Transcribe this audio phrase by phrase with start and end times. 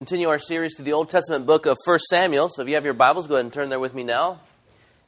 [0.00, 2.48] Continue our series to the Old Testament book of 1 Samuel.
[2.48, 4.38] So if you have your Bibles, go ahead and turn there with me now.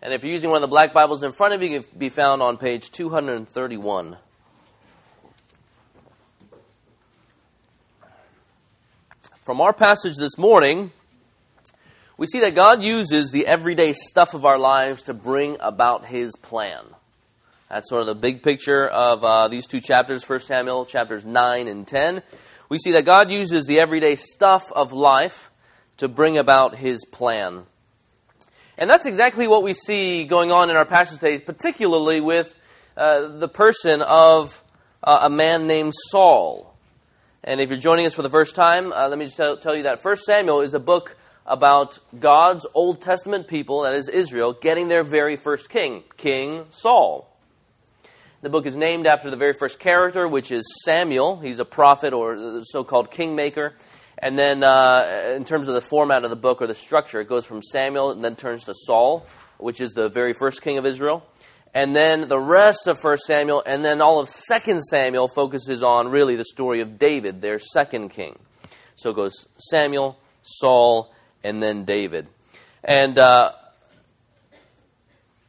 [0.02, 1.96] And if you're using one of the black Bibles in front of you, it can
[1.96, 4.16] be found on page 231.
[9.42, 10.90] From our passage this morning,
[12.16, 16.34] we see that God uses the everyday stuff of our lives to bring about His
[16.34, 16.82] plan.
[17.68, 21.68] That's sort of the big picture of uh, these two chapters, 1 Samuel chapters 9
[21.68, 22.24] and 10
[22.70, 25.50] we see that God uses the everyday stuff of life
[25.98, 27.66] to bring about his plan.
[28.78, 32.58] And that's exactly what we see going on in our passage today, particularly with
[32.96, 34.62] uh, the person of
[35.02, 36.74] uh, a man named Saul.
[37.42, 39.74] And if you're joining us for the first time, uh, let me just tell, tell
[39.74, 41.16] you that 1 Samuel is a book
[41.46, 47.29] about God's Old Testament people, that is Israel, getting their very first king, King Saul.
[48.42, 51.40] The book is named after the very first character, which is Samuel.
[51.40, 53.74] He's a prophet or so called kingmaker.
[54.16, 57.28] And then, uh, in terms of the format of the book or the structure, it
[57.28, 59.26] goes from Samuel and then turns to Saul,
[59.58, 61.22] which is the very first king of Israel.
[61.74, 66.08] And then the rest of 1 Samuel, and then all of 2 Samuel focuses on
[66.08, 68.38] really the story of David, their second king.
[68.94, 71.12] So it goes Samuel, Saul,
[71.44, 72.26] and then David.
[72.82, 73.52] And uh,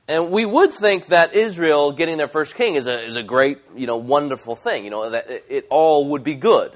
[0.07, 3.59] and we would think that Israel getting their first king is a, is a great,
[3.75, 6.75] you know, wonderful thing, you know, that it, it all would be good.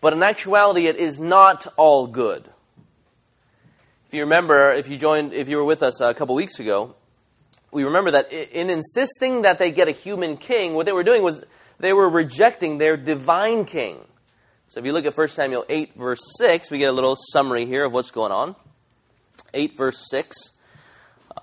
[0.00, 2.44] But in actuality, it is not all good.
[4.06, 6.94] If you remember, if you joined, if you were with us a couple weeks ago,
[7.72, 11.22] we remember that in insisting that they get a human king, what they were doing
[11.22, 11.42] was
[11.78, 13.98] they were rejecting their divine king.
[14.68, 17.64] So if you look at 1 Samuel 8, verse 6, we get a little summary
[17.64, 18.56] here of what's going on.
[19.52, 20.36] 8, verse 6.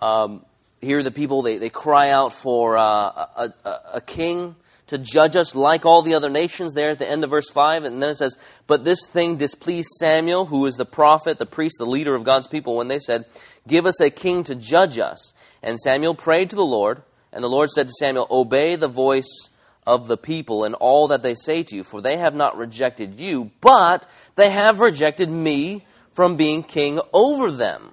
[0.02, 0.46] Um,
[0.82, 4.56] here the people they, they cry out for uh, a, a, a, king
[4.88, 7.86] to judge us like all the other nations there at the end of verse 5
[7.86, 8.36] and then it says
[8.68, 12.48] but this thing displeased samuel who is the prophet the priest the leader of god's
[12.48, 13.26] people when they said
[13.68, 17.50] give us a king to judge us and samuel prayed to the lord and the
[17.50, 19.50] lord said to samuel obey the voice
[19.86, 23.20] of the people and all that they say to you for they have not rejected
[23.20, 27.92] you but they have rejected me from being king over them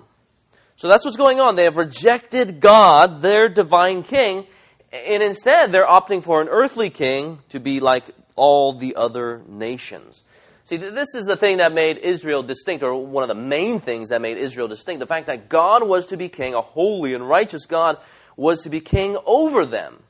[0.79, 1.57] so that's what's going on.
[1.57, 4.47] They have rejected God, their divine king,
[4.93, 8.05] and instead they're opting for an earthly king to be like
[8.37, 10.23] all the other nations.
[10.63, 14.11] See, this is the thing that made Israel distinct, or one of the main things
[14.11, 15.01] that made Israel distinct.
[15.01, 17.99] The fact that God was to be king, a holy and righteous God
[18.37, 20.01] was to be king over them.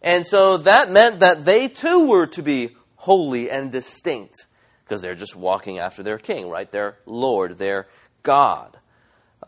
[0.00, 4.46] And so that meant that they too were to be holy and distinct,
[4.84, 6.70] because they're just walking after their king, right?
[6.70, 7.88] Their Lord, their
[8.22, 8.76] God.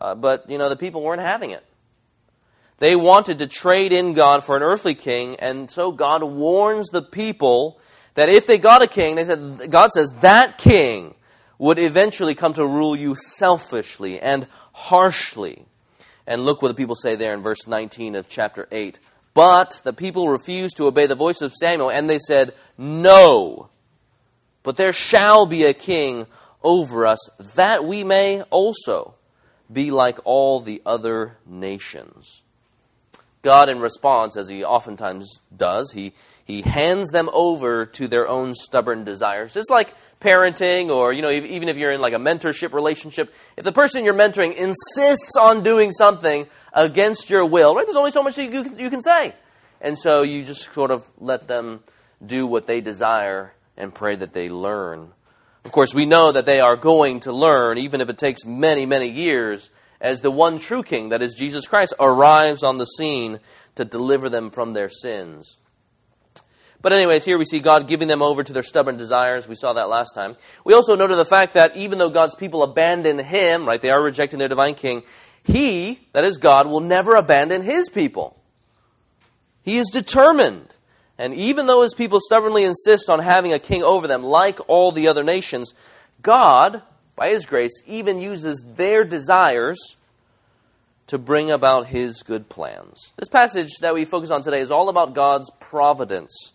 [0.01, 1.63] Uh, but, you know, the people weren't having it.
[2.79, 7.03] They wanted to trade in God for an earthly king, and so God warns the
[7.03, 7.79] people
[8.15, 11.13] that if they got a king, they said, God says that king
[11.59, 15.65] would eventually come to rule you selfishly and harshly.
[16.25, 18.97] And look what the people say there in verse 19 of chapter 8.
[19.35, 23.69] But the people refused to obey the voice of Samuel, and they said, No,
[24.63, 26.25] but there shall be a king
[26.63, 29.13] over us, that we may also
[29.71, 32.43] be like all the other nations.
[33.41, 36.13] God, in response, as he oftentimes does, he,
[36.45, 39.53] he hands them over to their own stubborn desires.
[39.53, 43.65] Just like parenting, or you know, even if you're in like a mentorship relationship, if
[43.65, 47.85] the person you're mentoring insists on doing something against your will, right?
[47.85, 49.33] There's only so much you, you can say,
[49.81, 51.81] and so you just sort of let them
[52.23, 55.13] do what they desire and pray that they learn.
[55.63, 58.85] Of course, we know that they are going to learn, even if it takes many,
[58.85, 63.39] many years, as the one true king, that is Jesus Christ, arrives on the scene
[63.75, 65.57] to deliver them from their sins.
[66.81, 69.47] But, anyways, here we see God giving them over to their stubborn desires.
[69.47, 70.35] We saw that last time.
[70.65, 74.01] We also noted the fact that even though God's people abandon Him, right, they are
[74.01, 75.03] rejecting their divine king,
[75.43, 78.41] He, that is God, will never abandon His people.
[79.61, 80.75] He is determined
[81.21, 84.91] and even though his people stubbornly insist on having a king over them, like all
[84.91, 85.75] the other nations,
[86.23, 86.81] God,
[87.15, 89.97] by his grace, even uses their desires
[91.05, 93.13] to bring about his good plans.
[93.17, 96.53] This passage that we focus on today is all about God's providence.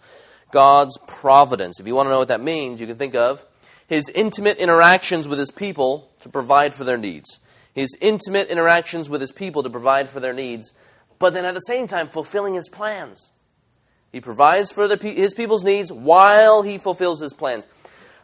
[0.50, 1.78] God's providence.
[1.78, 3.44] If you want to know what that means, you can think of
[3.86, 7.38] his intimate interactions with his people to provide for their needs.
[7.72, 10.72] His intimate interactions with his people to provide for their needs,
[11.20, 13.30] but then at the same time fulfilling his plans.
[14.16, 17.68] He provides for the, his people's needs while he fulfills his plans.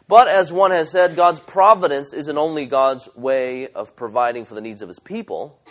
[0.07, 4.61] But as one has said, God's providence isn't only God's way of providing for the
[4.61, 5.61] needs of his people.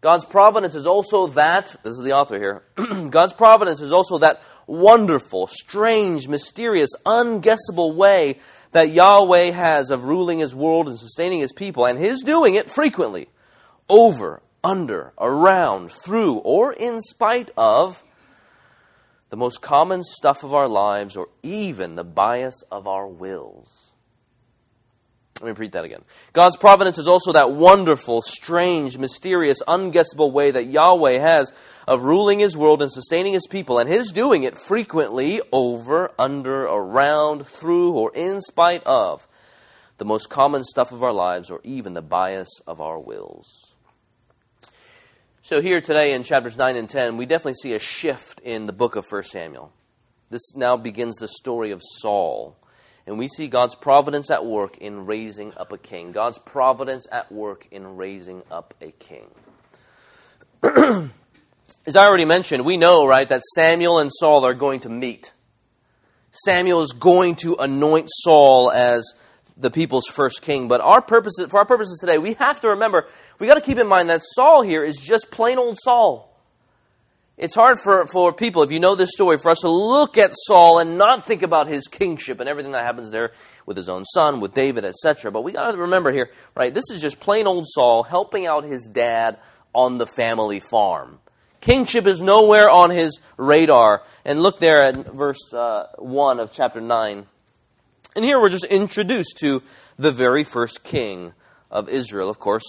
[0.00, 2.62] God's providence is also that, this is the author here,
[3.10, 8.38] God's providence is also that wonderful, strange, mysterious, unguessable way
[8.70, 12.70] that Yahweh has of ruling his world and sustaining his people, and his doing it
[12.70, 13.26] frequently,
[13.88, 18.04] over, under, around, through, or in spite of
[19.30, 23.92] the most common stuff of our lives, or even the bias of our wills.
[25.40, 26.02] Let me repeat that again.
[26.32, 31.52] God's providence is also that wonderful, strange, mysterious, unguessable way that Yahweh has
[31.86, 36.64] of ruling his world and sustaining his people, and his doing it frequently over, under,
[36.64, 39.28] around, through, or in spite of
[39.98, 43.67] the most common stuff of our lives, or even the bias of our wills.
[45.48, 48.72] So, here today in chapters 9 and 10, we definitely see a shift in the
[48.74, 49.72] book of 1 Samuel.
[50.28, 52.54] This now begins the story of Saul.
[53.06, 56.12] And we see God's providence at work in raising up a king.
[56.12, 59.24] God's providence at work in raising up a king.
[60.62, 65.32] As I already mentioned, we know, right, that Samuel and Saul are going to meet.
[66.30, 69.14] Samuel is going to anoint Saul as
[69.58, 70.68] the people's first king.
[70.68, 73.06] But our purposes, for our purposes today, we have to remember,
[73.38, 76.28] we got to keep in mind that Saul here is just plain old Saul.
[77.36, 80.32] It's hard for, for people, if you know this story, for us to look at
[80.34, 83.30] Saul and not think about his kingship and everything that happens there
[83.64, 85.30] with his own son, with David, etc.
[85.30, 86.74] But we got to remember here, right?
[86.74, 89.38] This is just plain old Saul helping out his dad
[89.72, 91.20] on the family farm.
[91.60, 94.02] Kingship is nowhere on his radar.
[94.24, 97.26] And look there at verse uh, 1 of chapter 9.
[98.16, 99.62] And here we're just introduced to
[99.98, 101.32] the very first king
[101.70, 102.30] of Israel.
[102.30, 102.64] Of course,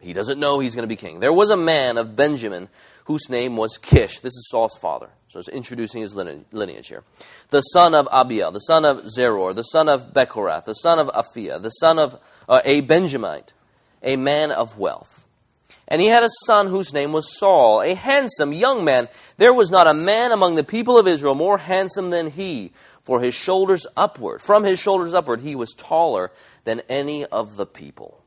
[0.00, 1.20] he doesn't know he's going to be king.
[1.20, 2.68] There was a man of Benjamin
[3.06, 4.20] whose name was Kish.
[4.20, 5.08] This is Saul's father.
[5.28, 7.02] So it's introducing his lineage here.
[7.50, 11.08] The son of Abiel, the son of Zeror, the son of Bechorath, the son of
[11.08, 13.52] Aphiah, the son of uh, a Benjamite,
[14.02, 15.26] a man of wealth.
[15.88, 19.08] And he had a son whose name was Saul, a handsome young man.
[19.36, 22.72] There was not a man among the people of Israel more handsome than he,
[23.04, 26.32] for his shoulders upward, from his shoulders upward, he was taller
[26.64, 28.24] than any of the people.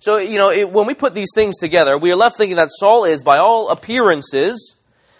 [0.00, 2.68] So, you know, it, when we put these things together, we are left thinking that
[2.70, 4.76] Saul is, by all appearances,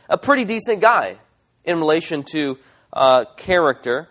[0.08, 1.16] a pretty decent guy
[1.64, 2.58] in relation to
[2.92, 4.08] uh, character,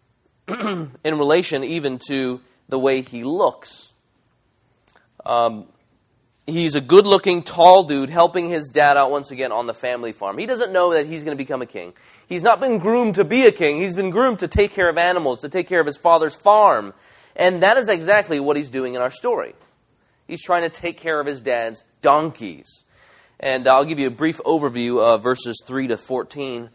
[0.48, 3.92] in relation even to the way he looks.
[5.24, 5.66] Um,
[6.50, 10.12] he's a good looking, tall dude helping his dad out once again on the family
[10.12, 10.38] farm.
[10.38, 11.92] He doesn't know that he's going to become a king.
[12.28, 14.98] He's not been groomed to be a king, he's been groomed to take care of
[14.98, 16.94] animals, to take care of his father's farm.
[17.36, 19.54] And that is exactly what he's doing in our story.
[20.26, 22.84] He's trying to take care of his dad's donkeys.
[23.40, 26.70] And I'll give you a brief overview of verses 3 to 14.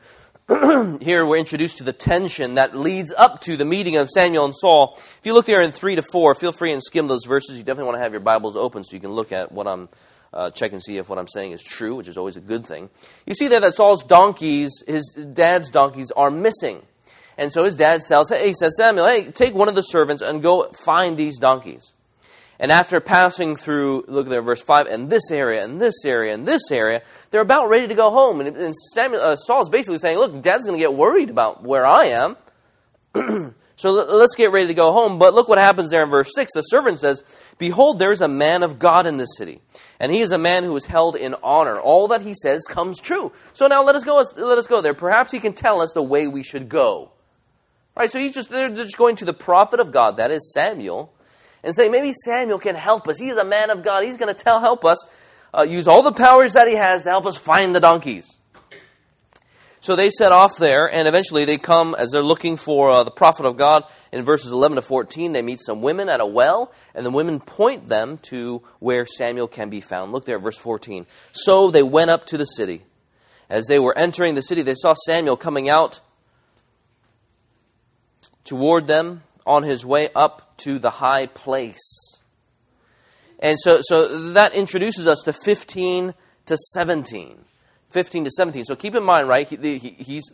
[1.01, 4.53] Here we're introduced to the tension that leads up to the meeting of Samuel and
[4.55, 4.93] Saul.
[4.95, 7.57] If you look there in 3 to 4, feel free and skim those verses.
[7.57, 9.89] You definitely want to have your Bibles open so you can look at what I'm
[10.31, 12.63] uh, check and see if what I'm saying is true, which is always a good
[12.63, 12.91] thing.
[13.25, 16.83] You see there that Saul's donkeys, his dad's donkeys, are missing.
[17.39, 20.21] And so his dad tells, hey, he says, Samuel, hey, take one of the servants
[20.21, 21.95] and go find these donkeys.
[22.59, 26.33] And after passing through, look at there, verse 5, and this area, and this area,
[26.33, 28.39] and this area, they're about ready to go home.
[28.39, 31.85] And, and Samuel, uh, Saul's basically saying, Look, dad's going to get worried about where
[31.85, 32.37] I am.
[33.75, 35.19] so let's get ready to go home.
[35.19, 36.53] But look what happens there in verse 6.
[36.53, 37.23] The servant says,
[37.57, 39.59] Behold, there is a man of God in this city,
[39.99, 41.77] and he is a man who is held in honor.
[41.77, 43.33] All that he says comes true.
[43.51, 44.93] So now let us go, let us go there.
[44.93, 47.11] Perhaps he can tell us the way we should go.
[47.97, 51.14] Right, so he's just, they're just going to the prophet of God, that is Samuel
[51.65, 53.17] and say, maybe Samuel can help us.
[53.17, 54.03] He's a man of God.
[54.03, 55.03] He's going to tell, help us,
[55.51, 58.39] uh, use all the powers that he has to help us find the donkeys.
[59.79, 63.11] So they set off there, and eventually they come as they're looking for uh, the
[63.11, 63.83] prophet of God.
[64.11, 67.39] In verses 11 to 14, they meet some women at a well, and the women
[67.39, 70.11] point them to where Samuel can be found.
[70.11, 71.07] Look there at verse 14.
[71.31, 72.83] So they went up to the city.
[73.49, 75.99] As they were entering the city, they saw Samuel coming out
[78.43, 82.19] toward them on his way up to the high place.
[83.39, 86.13] And so, so that introduces us to 15
[86.45, 87.37] to 17.
[87.89, 88.65] 15 to 17.
[88.65, 89.47] So keep in mind, right?
[89.47, 90.29] He, he, he's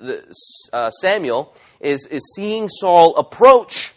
[0.74, 3.94] uh, Samuel is is seeing Saul approach.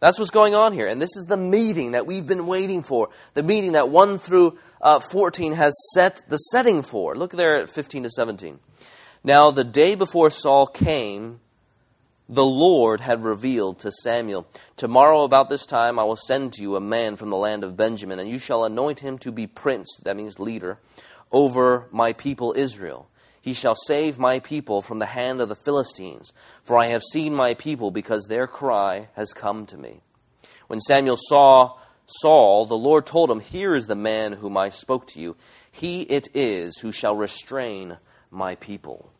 [0.00, 3.08] That's what's going on here, and this is the meeting that we've been waiting for.
[3.32, 7.16] The meeting that one through uh, 14 has set the setting for.
[7.16, 8.60] Look there at 15 to 17.
[9.24, 11.40] Now the day before Saul came
[12.28, 16.76] the Lord had revealed to Samuel, Tomorrow about this time I will send to you
[16.76, 19.88] a man from the land of Benjamin, and you shall anoint him to be prince,
[20.04, 20.78] that means leader,
[21.30, 23.08] over my people Israel.
[23.40, 27.34] He shall save my people from the hand of the Philistines, for I have seen
[27.34, 30.00] my people, because their cry has come to me.
[30.66, 31.76] When Samuel saw
[32.06, 35.36] Saul, the Lord told him, Here is the man whom I spoke to you.
[35.70, 37.98] He it is who shall restrain
[38.30, 39.10] my people.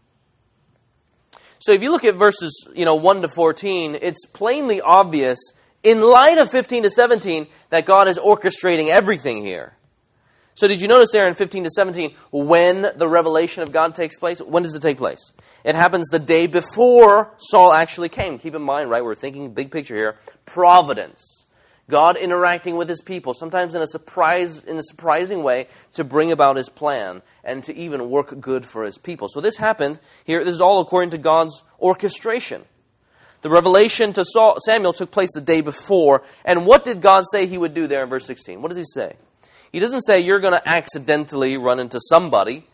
[1.64, 5.38] So if you look at verses, you know, 1 to 14, it's plainly obvious
[5.83, 9.73] in light of 15 to 17 that God is orchestrating everything here.
[10.54, 14.18] So did you notice there in 15 to 17 when the revelation of God takes
[14.18, 14.42] place?
[14.42, 15.33] When does it take place?
[15.64, 18.38] It happens the day before Saul actually came.
[18.38, 20.16] Keep in mind, right, we're thinking big picture here.
[20.44, 21.47] Providence.
[21.88, 26.30] God interacting with his people, sometimes in a surprise in a surprising way to bring
[26.30, 29.29] about his plan and to even work good for his people.
[29.29, 30.45] So this happened here.
[30.45, 32.63] This is all according to God's orchestration.
[33.43, 36.23] The revelation to Saul, Samuel took place the day before.
[36.45, 38.63] And what did God say he would do there in verse 16?
[38.63, 39.17] What does he say?
[39.71, 42.65] He doesn't say you're going to accidentally run into somebody.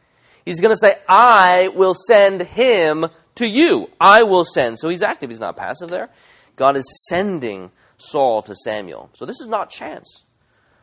[0.44, 3.90] He's going to say, I will send him to you.
[4.00, 4.78] I will send.
[4.78, 6.08] So he's active, he's not passive there.
[6.56, 9.10] God is sending Saul to Samuel.
[9.14, 10.24] So this is not chance.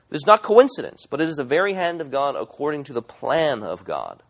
[0.10, 3.02] This is not coincidence, but it is the very hand of God according to the
[3.02, 4.24] plan of God.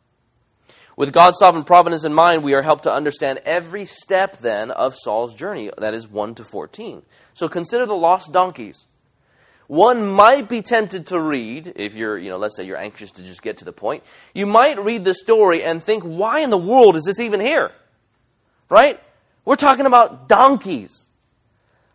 [0.96, 4.96] With God's sovereign providence in mind, we are helped to understand every step then of
[4.96, 7.04] Saul's journey, that is 1 to 14.
[7.36, 8.88] So consider the lost donkeys.
[9.68, 13.24] One might be tempted to read, if you're, you know, let's say you're anxious to
[13.24, 14.04] just get to the point,
[14.34, 17.72] you might read the story and think, why in the world is this even here?
[18.70, 19.00] Right?
[19.46, 21.10] We're talking about donkeys.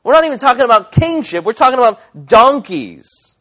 [0.05, 3.32] We're not even talking about kingship, we're talking about donkeys.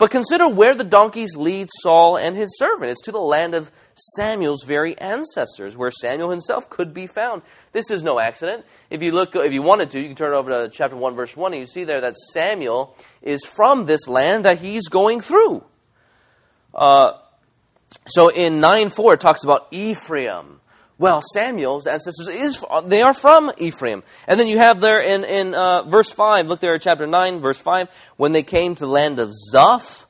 [0.00, 2.90] But consider where the donkeys lead Saul and his servant.
[2.90, 3.70] It's to the land of
[4.16, 7.42] Samuel's very ancestors, where Samuel himself could be found.
[7.72, 8.64] This is no accident.
[8.88, 11.36] If you look, if you wanted to, you can turn over to chapter one, verse
[11.36, 15.62] one, and you see there that Samuel is from this land that he's going through.
[16.74, 17.12] Uh,
[18.06, 20.59] so in nine four, it talks about Ephraim.
[21.00, 25.54] Well, Samuel's ancestors is they are from Ephraim, and then you have there in in
[25.54, 26.46] uh, verse five.
[26.46, 27.88] Look there at chapter nine, verse five.
[28.18, 30.04] When they came to the land of Zuph,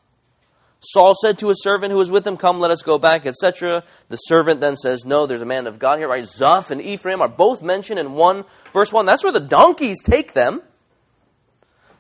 [0.81, 3.85] Saul said to his servant who was with him, "Come, let us go back," etc.
[4.09, 6.25] The servant then says, "No, there's a man of God here." Right?
[6.25, 9.07] Zuph and Ephraim are both mentioned in one verse one.
[9.07, 10.61] That's where the donkeys take them.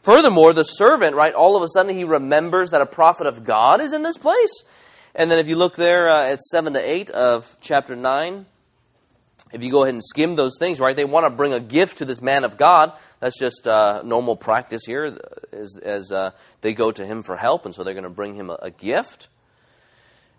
[0.03, 1.33] Furthermore, the servant, right?
[1.33, 4.65] All of a sudden, he remembers that a prophet of God is in this place.
[5.15, 8.47] And then, if you look there uh, at seven to eight of chapter nine,
[9.53, 11.99] if you go ahead and skim those things, right, they want to bring a gift
[11.99, 12.93] to this man of God.
[13.19, 15.17] That's just uh, normal practice here
[15.53, 16.31] as, as uh,
[16.61, 18.71] they go to him for help, and so they're going to bring him a, a,
[18.71, 19.29] gift.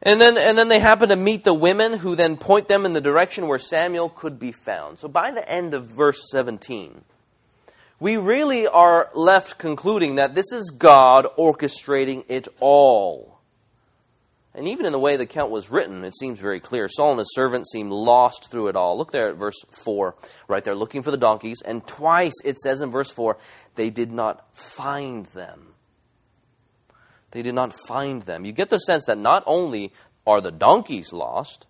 [0.02, 2.94] And then, and then they happen to meet the women who then point them in
[2.94, 5.00] the direction where Samuel could be found.
[5.00, 7.04] So by the end of verse 17,
[8.00, 13.41] we really are left concluding that this is God orchestrating it all.
[14.54, 16.90] And even in the way the account was written, it seems very clear.
[16.90, 18.98] Saul and his servant seem lost through it all.
[18.98, 20.16] Look there at verse 4,
[20.50, 21.62] right there, looking for the donkeys.
[21.62, 23.38] And twice it says in verse 4,
[23.76, 25.68] they did not find them.
[27.32, 28.44] They did not find them.
[28.44, 29.94] You get the sense that not only
[30.28, 31.66] are the donkeys lost,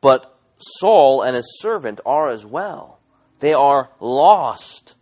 [0.00, 3.00] but Saul and his servant are as well.
[3.40, 4.94] They are lost.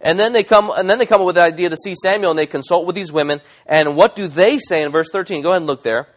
[0.00, 2.30] And then they come and then they come up with the idea to see Samuel
[2.30, 3.40] and they consult with these women.
[3.64, 5.42] And what do they say in verse 13?
[5.42, 6.08] Go ahead and look there.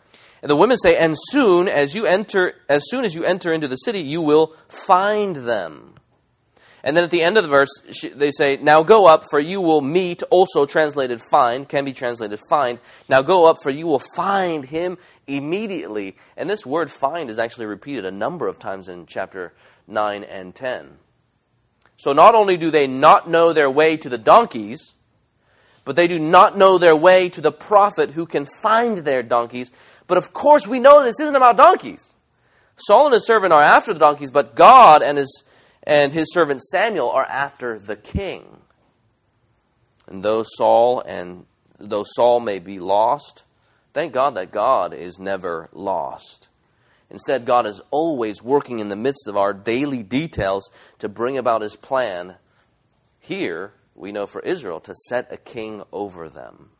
[0.41, 3.67] And the women say, "And soon as you enter, as soon as you enter into
[3.67, 5.95] the city, you will find them."
[6.83, 7.69] And then at the end of the verse,
[8.15, 12.39] they say, "Now go up, for you will meet." Also translated "find" can be translated
[12.49, 12.79] "find."
[13.09, 16.15] Now go up, for you will find him immediately.
[16.37, 19.53] And this word "find" is actually repeated a number of times in chapter
[19.87, 20.99] nine and ten.
[21.97, 24.93] So not only do they not know their way to the donkeys,
[25.83, 29.71] but they do not know their way to the prophet who can find their donkeys
[30.07, 32.15] but of course, we know this isn't about donkeys.
[32.77, 35.43] Saul and his servant are after the donkeys, but God and his,
[35.83, 38.57] and his servant Samuel are after the king.
[40.07, 41.45] And though Saul and
[41.77, 43.45] though Saul may be lost,
[43.93, 46.49] thank God that God is never lost.
[47.09, 51.61] Instead, God is always working in the midst of our daily details to bring about
[51.61, 52.35] his plan.
[53.19, 56.71] Here, we know for Israel, to set a king over them.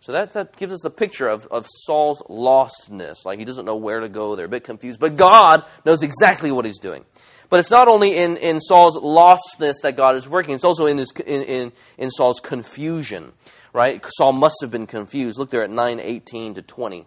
[0.00, 3.24] So that, that gives us the picture of, of Saul's lostness.
[3.24, 4.36] Like he doesn't know where to go.
[4.36, 5.00] They're a bit confused.
[5.00, 7.04] But God knows exactly what he's doing.
[7.50, 10.98] But it's not only in, in Saul's lostness that God is working, it's also in,
[10.98, 13.32] his, in, in, in Saul's confusion.
[13.72, 14.04] Right?
[14.16, 15.38] Saul must have been confused.
[15.38, 17.04] Look there at 918 to 20.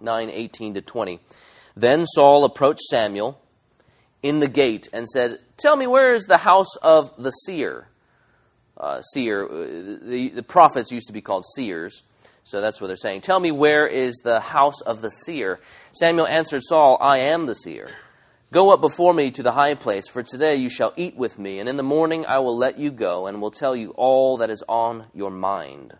[0.00, 1.20] 918 to 20.
[1.76, 3.40] Then Saul approached Samuel
[4.22, 7.88] in the gate and said, Tell me, where is the house of the seer?
[8.80, 9.44] Uh, seer.
[9.44, 12.02] Uh, the, the prophets used to be called seers.
[12.42, 13.20] So that's what they're saying.
[13.20, 15.60] Tell me, where is the house of the seer?
[15.92, 17.90] Samuel answered Saul, I am the seer.
[18.52, 21.60] Go up before me to the high place, for today you shall eat with me,
[21.60, 24.50] and in the morning I will let you go, and will tell you all that
[24.50, 25.96] is on your mind.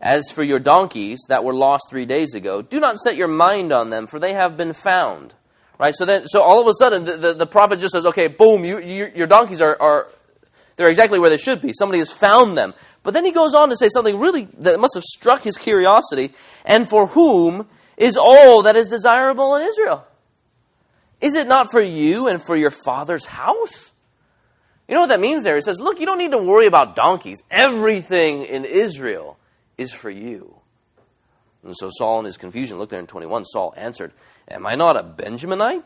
[0.00, 3.72] As for your donkeys that were lost three days ago, do not set your mind
[3.72, 5.34] on them, for they have been found.
[5.76, 5.94] Right?
[5.94, 8.64] So then, so all of a sudden, the, the, the prophet just says, okay, boom,
[8.64, 10.08] you, you, your donkeys are, are,
[10.76, 11.72] they're exactly where they should be.
[11.72, 12.74] Somebody has found them.
[13.02, 16.32] But then he goes on to say something really that must have struck his curiosity,
[16.64, 17.66] and for whom
[17.96, 20.06] is all that is desirable in Israel.
[21.20, 23.92] Is it not for you and for your father's house?
[24.88, 25.54] You know what that means there?
[25.54, 27.42] He says, look, you don't need to worry about donkeys.
[27.50, 29.38] Everything in Israel
[29.78, 30.56] is for you.
[31.62, 34.12] And so Saul, in his confusion, look there in 21, Saul answered,
[34.48, 35.82] Am I not a Benjaminite?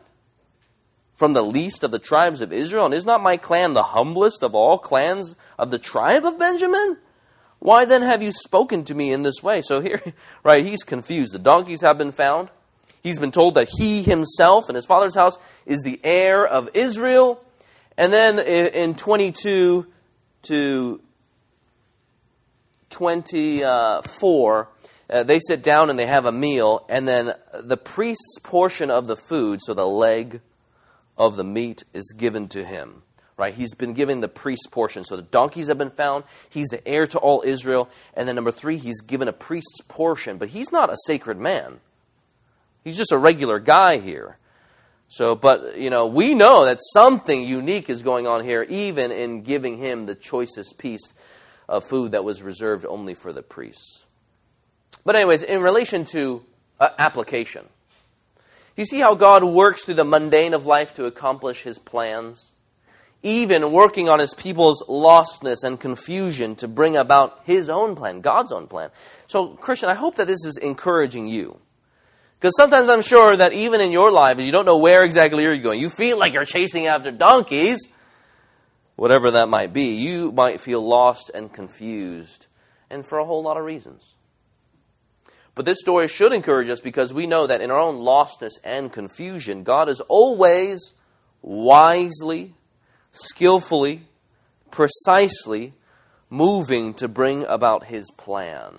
[1.19, 2.85] From the least of the tribes of Israel?
[2.85, 6.97] And is not my clan the humblest of all clans of the tribe of Benjamin?
[7.59, 9.61] Why then have you spoken to me in this way?
[9.63, 10.01] So here,
[10.45, 11.35] right, he's confused.
[11.35, 12.53] The donkeys have been found.
[13.03, 17.45] He's been told that he himself and his father's house is the heir of Israel.
[17.97, 19.89] And then in 22
[20.43, 21.01] to
[22.91, 24.69] 24,
[25.11, 29.09] uh, they sit down and they have a meal, and then the priest's portion of
[29.09, 30.41] the food, so the leg
[31.19, 33.03] of the meat, is given to him.
[33.37, 33.55] Right?
[33.55, 35.05] He's been given the priest's portion.
[35.05, 36.25] So the donkeys have been found.
[36.51, 37.89] He's the heir to all Israel.
[38.15, 40.39] And then number three, he's given a priest's portion.
[40.39, 41.79] But he's not a sacred man.
[42.83, 44.39] He's just a regular guy here.
[45.09, 49.43] So, but, you know, we know that something unique is going on here, even in
[49.43, 51.15] giving him the choicest piece
[51.69, 54.07] of food that was reserved only for the priests.
[55.05, 56.43] But, anyways, in relation to
[56.81, 57.67] uh, application,
[58.83, 62.53] you see how God works through the mundane of life to accomplish his plans?
[63.23, 68.53] Even working on his people's lostness and confusion to bring about his own plan, God's
[68.53, 68.91] own plan.
[69.27, 71.59] So, Christian, I hope that this is encouraging you.
[72.39, 75.43] Because sometimes I'm sure that even in your life, as you don't know where exactly
[75.43, 77.89] you're going, you feel like you're chasing after donkeys,
[78.95, 82.47] whatever that might be, you might feel lost and confused,
[82.91, 84.15] and for a whole lot of reasons.
[85.59, 88.93] But this story should encourage us because we know that in our own lostness and
[88.93, 90.95] confusion, God is always
[91.43, 92.55] wisely,
[93.11, 94.03] skillfully,
[94.71, 95.73] precisely
[96.31, 98.77] moving to bring about his plan.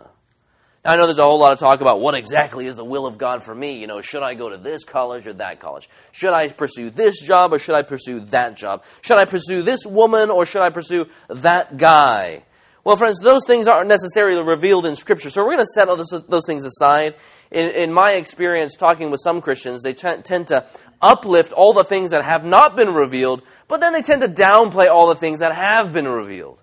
[0.86, 3.06] Now, I know there's a whole lot of talk about what exactly is the will
[3.06, 3.82] of God for me.
[3.82, 5.90] You know, should I go to this college or that college?
[6.14, 8.86] Should I pursue this job or should I pursue that job?
[9.02, 12.44] Should I pursue this woman or should I pursue that guy?
[12.84, 15.98] Well, friends, those things aren't necessarily revealed in Scripture, so we're going to set all
[15.98, 17.16] those, those things aside.
[17.52, 20.66] In, in, my experience, talking with some Christians, they t- tend to
[21.02, 24.90] uplift all the things that have not been revealed, but then they tend to downplay
[24.90, 26.62] all the things that have been revealed.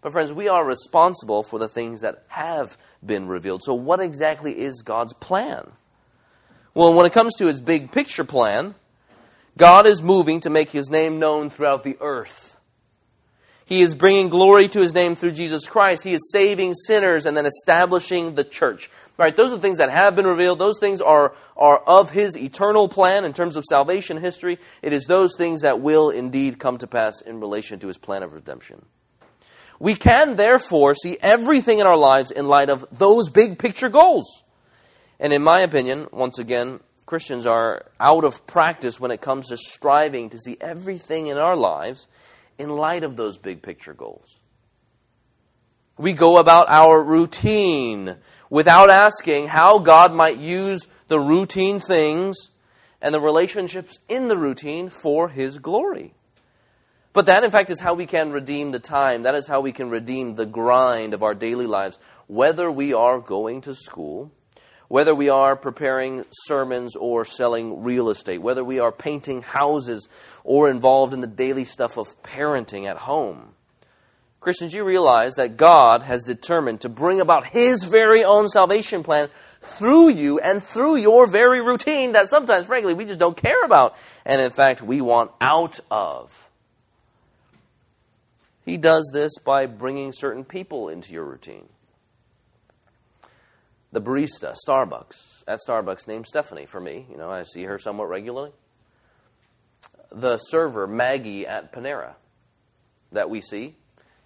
[0.00, 3.62] But, friends, we are responsible for the things that have been revealed.
[3.62, 5.72] So, what exactly is God's plan?
[6.74, 8.74] Well, when it comes to his big picture plan,
[9.56, 12.57] God is moving to make his name known throughout the earth.
[13.68, 16.02] He is bringing glory to his name through Jesus Christ.
[16.02, 18.88] He is saving sinners and then establishing the church.
[19.18, 19.36] Right?
[19.36, 20.58] Those are the things that have been revealed.
[20.58, 24.58] Those things are, are of his eternal plan in terms of salvation history.
[24.80, 28.22] It is those things that will indeed come to pass in relation to his plan
[28.22, 28.86] of redemption.
[29.78, 34.44] We can therefore see everything in our lives in light of those big picture goals.
[35.20, 39.58] And in my opinion, once again, Christians are out of practice when it comes to
[39.58, 42.08] striving to see everything in our lives
[42.58, 44.40] in light of those big picture goals.
[45.96, 48.16] We go about our routine
[48.50, 52.50] without asking how God might use the routine things
[53.00, 56.14] and the relationships in the routine for His glory.
[57.12, 59.22] But that, in fact, is how we can redeem the time.
[59.22, 63.18] That is how we can redeem the grind of our daily lives, whether we are
[63.18, 64.30] going to school,
[64.88, 70.08] whether we are preparing sermons or selling real estate, whether we are painting houses
[70.44, 73.54] or involved in the daily stuff of parenting at home.
[74.40, 79.28] Christians, you realize that God has determined to bring about His very own salvation plan
[79.60, 83.96] through you and through your very routine that sometimes, frankly, we just don't care about.
[84.24, 86.48] And in fact, we want out of.
[88.64, 91.68] He does this by bringing certain people into your routine.
[93.90, 97.06] The barista, Starbucks, at Starbucks, named Stephanie for me.
[97.10, 98.52] You know, I see her somewhat regularly
[100.10, 102.14] the server, Maggie, at Panera
[103.12, 103.76] that we see.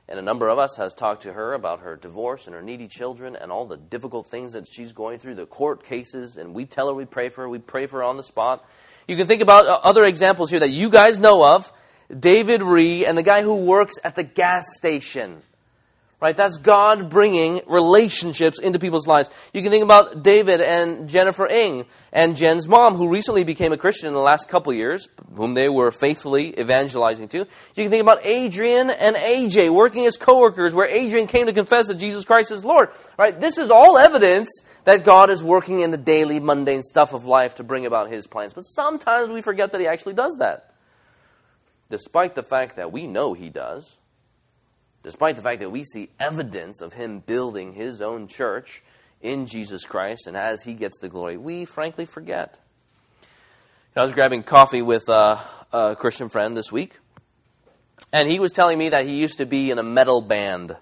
[0.09, 2.88] And a number of us has talked to her about her divorce and her needy
[2.88, 6.66] children and all the difficult things that she's going through, the court cases, and we
[6.66, 8.66] tell her we pray for her, we pray for her on the spot.
[9.09, 11.72] You can think about uh, other examples here that you guys know of.
[12.16, 15.40] David Ree and the guy who works at the gas station.
[16.23, 16.37] Right?
[16.37, 19.29] That's God bringing relationships into people's lives.
[19.53, 23.77] You can think about David and Jennifer Ng and Jen's mom, who recently became a
[23.77, 27.39] Christian in the last couple years, whom they were faithfully evangelizing to.
[27.39, 31.89] You can think about Adrian and AJ working as coworkers, where Adrian came to confess
[31.89, 32.91] that Jesus Christ is Lord.
[33.19, 33.41] Right?
[33.41, 34.49] This is all evidence
[34.85, 38.29] that God is working in the daily, mundane stuff of life to bring about His
[38.29, 38.53] plans.
[38.53, 40.73] But sometimes we forget that He actually does that.
[41.91, 43.99] Despite the fact that we know He does
[45.03, 48.83] despite the fact that we see evidence of him building his own church
[49.21, 52.59] in Jesus Christ, and as he gets the glory, we frankly forget.
[53.95, 55.41] I was grabbing coffee with a,
[55.73, 56.99] a Christian friend this week,
[58.12, 60.77] and he was telling me that he used to be in a metal band.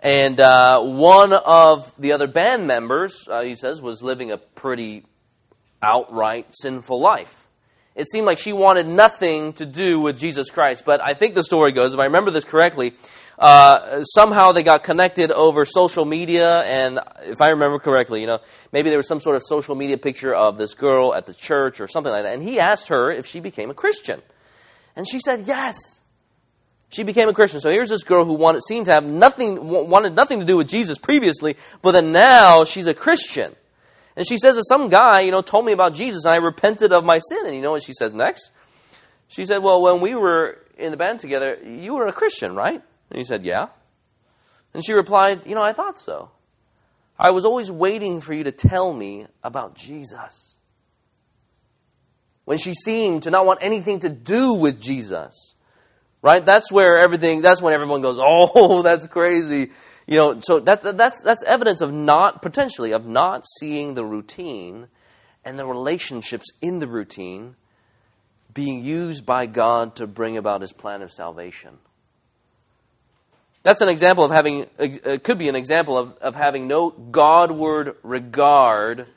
[0.00, 5.04] And uh, one of the other band members, uh, he says, was living a pretty
[5.82, 7.47] outright sinful life.
[7.98, 10.84] It seemed like she wanted nothing to do with Jesus Christ.
[10.84, 12.92] But I think the story goes, if I remember this correctly,
[13.40, 18.38] uh, somehow they got connected over social media, and if I remember correctly, you know,
[18.72, 21.80] maybe there was some sort of social media picture of this girl at the church
[21.80, 22.34] or something like that.
[22.34, 24.22] And he asked her if she became a Christian,
[24.94, 26.00] and she said yes.
[26.90, 27.58] She became a Christian.
[27.58, 30.68] So here's this girl who wanted, seemed to have nothing, wanted nothing to do with
[30.68, 33.56] Jesus previously, but then now she's a Christian.
[34.18, 36.92] And she says that some guy, you know, told me about Jesus and I repented
[36.92, 37.46] of my sin.
[37.46, 38.50] And you know what she says next?
[39.28, 42.82] She said, Well, when we were in the band together, you were a Christian, right?
[43.10, 43.68] And he said, Yeah.
[44.74, 46.32] And she replied, You know, I thought so.
[47.16, 50.56] I was always waiting for you to tell me about Jesus.
[52.44, 55.54] When she seemed to not want anything to do with Jesus.
[56.22, 56.44] Right?
[56.44, 59.70] That's where everything, that's when everyone goes, Oh, that's crazy.
[60.08, 64.88] You know, so that, that's, that's evidence of not, potentially, of not seeing the routine
[65.44, 67.56] and the relationships in the routine
[68.54, 71.76] being used by God to bring about his plan of salvation.
[73.62, 76.88] That's an example of having, it uh, could be an example of, of having no
[76.88, 79.08] Godward regard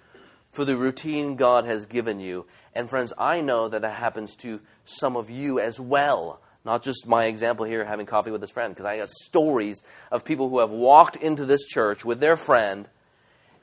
[0.51, 2.45] for the routine God has given you.
[2.75, 6.41] And friends, I know that that happens to some of you as well.
[6.63, 10.23] Not just my example here, having coffee with this friend, because I got stories of
[10.23, 12.87] people who have walked into this church with their friend,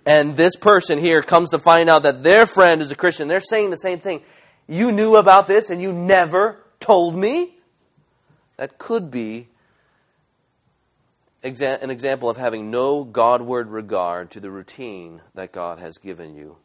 [0.04, 3.28] and this person here comes to find out that their friend is a Christian.
[3.28, 4.22] They're saying the same thing.
[4.66, 7.54] You knew about this and you never told me?
[8.56, 9.48] That could be
[11.42, 16.56] an example of having no Godward regard to the routine that God has given you.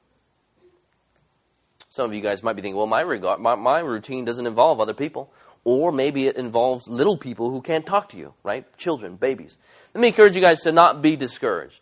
[1.89, 4.79] Some of you guys might be thinking, well, my, regard, my, my routine doesn't involve
[4.81, 5.31] other people.
[5.65, 8.65] Or maybe it involves little people who can't talk to you, right?
[8.77, 9.57] Children, babies.
[9.93, 11.81] Let me encourage you guys to not be discouraged.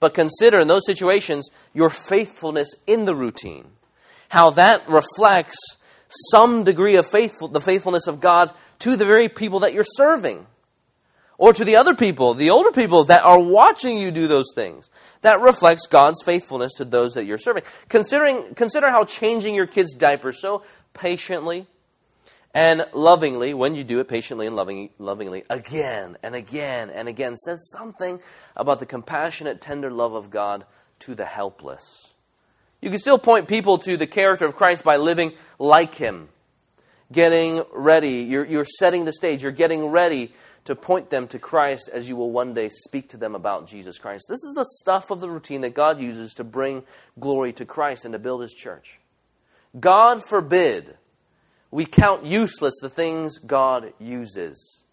[0.00, 3.66] But consider in those situations your faithfulness in the routine.
[4.30, 5.58] How that reflects
[6.30, 10.46] some degree of faithful, the faithfulness of God to the very people that you're serving.
[11.38, 14.90] Or to the other people, the older people that are watching you do those things.
[15.22, 17.64] That reflects God's faithfulness to those that you're serving.
[17.88, 20.62] Considering, consider how changing your kids' diapers so
[20.94, 21.66] patiently,
[22.54, 27.36] and lovingly, when you do it patiently and loving, lovingly, again and again and again,
[27.36, 28.20] says something
[28.54, 30.66] about the compassionate, tender love of God
[31.00, 32.12] to the helpless.
[32.82, 36.28] You can still point people to the character of Christ by living like Him,
[37.10, 38.24] getting ready.
[38.24, 39.42] You're, you're setting the stage.
[39.42, 40.32] You're getting ready
[40.64, 43.98] to point them to Christ as you will one day speak to them about Jesus
[43.98, 44.26] Christ.
[44.28, 46.82] This is the stuff of the routine that God uses to bring
[47.18, 49.00] glory to Christ and to build His church.
[49.78, 50.96] God forbid
[51.72, 54.84] we count useless the things God uses.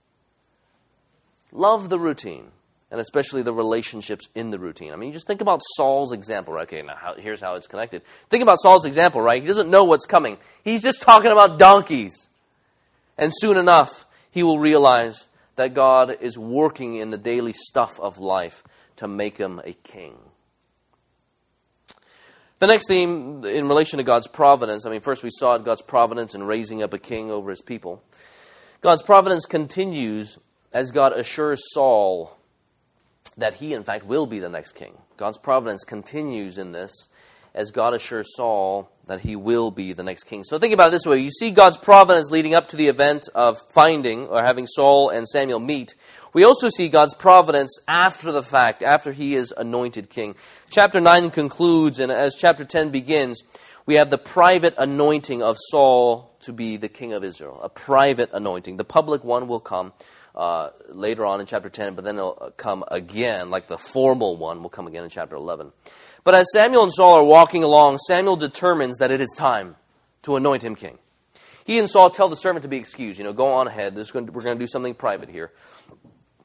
[1.52, 2.52] Love the routine,
[2.90, 4.94] and especially the relationships in the routine.
[4.94, 6.54] I mean, just think about Saul's example.
[6.54, 6.64] Right?
[6.64, 8.02] Okay, now how, here's how it's connected.
[8.30, 9.42] Think about Saul's example, right?
[9.42, 10.38] He doesn't know what's coming.
[10.64, 12.30] He's just talking about donkeys.
[13.18, 18.20] And soon enough, he will realize that God is working in the daily stuff of
[18.20, 18.64] life
[18.96, 20.16] to make him a king.
[22.60, 26.36] The next theme in relation to God's providence, I mean, first we saw God's providence
[26.36, 28.04] in raising up a king over his people.
[28.82, 30.38] God's providence continues
[30.74, 32.38] as God assures Saul
[33.38, 34.98] that he, in fact, will be the next king.
[35.16, 37.08] God's providence continues in this
[37.56, 40.44] as God assures Saul that he will be the next king.
[40.44, 43.28] So think about it this way you see God's providence leading up to the event
[43.34, 45.96] of finding or having Saul and Samuel meet.
[46.34, 50.36] We also see God's providence after the fact, after he is anointed king.
[50.70, 53.42] Chapter 9 concludes, and as chapter 10 begins,
[53.86, 57.60] we have the private anointing of Saul to be the king of Israel.
[57.64, 58.78] A private anointing.
[58.78, 59.94] The public one will come
[60.36, 64.62] uh, later on in chapter 10, but then it'll come again, like the formal one
[64.62, 65.72] will come again in chapter 11.
[66.24, 69.76] But as Samuel and Saul are walking along, Samuel determines that it is time
[70.22, 71.00] to anoint him king.
[71.66, 73.20] He and Saul tell the servant to be excused.
[73.20, 73.96] You know, go on ahead.
[73.96, 75.52] This we're going to do something private here.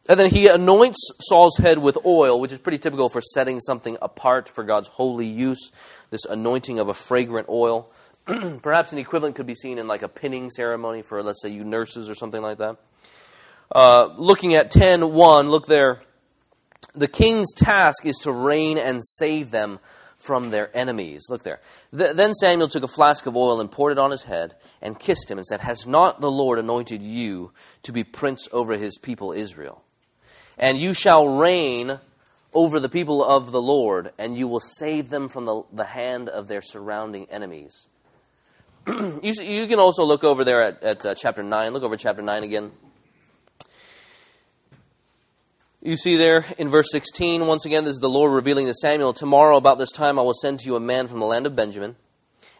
[0.08, 3.96] And then he anoints Saul's head with oil, which is pretty typical for setting something
[4.02, 5.72] apart for God's holy use.
[6.10, 7.90] This anointing of a fragrant oil.
[8.62, 11.64] Perhaps an equivalent could be seen in like a pinning ceremony for, let's say, you
[11.64, 12.76] nurses or something like that.
[13.72, 16.02] Uh, looking at 10.1, look there.
[16.94, 19.80] The king's task is to reign and save them
[20.16, 21.26] from their enemies.
[21.28, 21.60] Look there.
[21.96, 24.98] Th- then Samuel took a flask of oil and poured it on his head and
[24.98, 28.96] kissed him and said, Has not the Lord anointed you to be prince over his
[28.98, 29.83] people Israel?
[30.58, 31.98] And you shall reign
[32.52, 36.28] over the people of the Lord, and you will save them from the, the hand
[36.28, 37.88] of their surrounding enemies.
[38.86, 41.72] you, you, can also look over there at, at uh, chapter 9.
[41.72, 42.70] Look over chapter 9 again.
[45.82, 49.12] You see there in verse 16, once again, this is the Lord revealing to Samuel,
[49.12, 51.54] Tomorrow about this time I will send to you a man from the land of
[51.56, 51.96] Benjamin,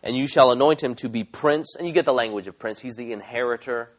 [0.02, 1.74] and you shall anoint him to be prince.
[1.76, 2.80] And you get the language of prince.
[2.80, 3.90] He's the inheritor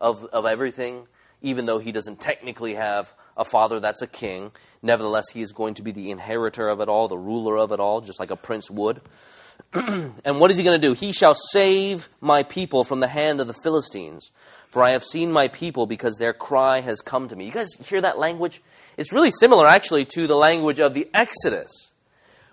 [0.00, 1.06] of, of everything,
[1.42, 4.52] even though he doesn't technically have a father that's a king.
[4.82, 7.80] Nevertheless, he is going to be the inheritor of it all, the ruler of it
[7.80, 9.00] all, just like a prince would.
[9.72, 10.94] and what is he going to do?
[10.94, 14.30] He shall save my people from the hand of the Philistines.
[14.70, 17.44] For I have seen my people because their cry has come to me.
[17.46, 18.62] You guys hear that language?
[18.96, 21.89] It's really similar, actually, to the language of the Exodus,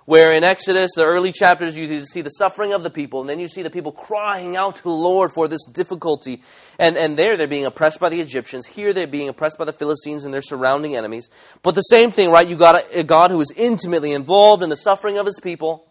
[0.08, 3.40] where in Exodus, the early chapters, you see the suffering of the people, and then
[3.40, 6.42] you see the people crying out to the Lord for this difficulty.
[6.80, 8.68] And, and there, they're being oppressed by the Egyptians.
[8.68, 11.30] Here, they're being oppressed by the Philistines and their surrounding enemies.
[11.62, 12.48] But the same thing, right?
[12.48, 15.86] You got a, a God who is intimately involved in the suffering of his people.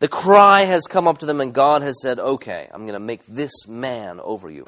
[0.00, 2.98] The cry has come up to them, and God has said, Okay, I'm going to
[2.98, 4.66] make this man over you.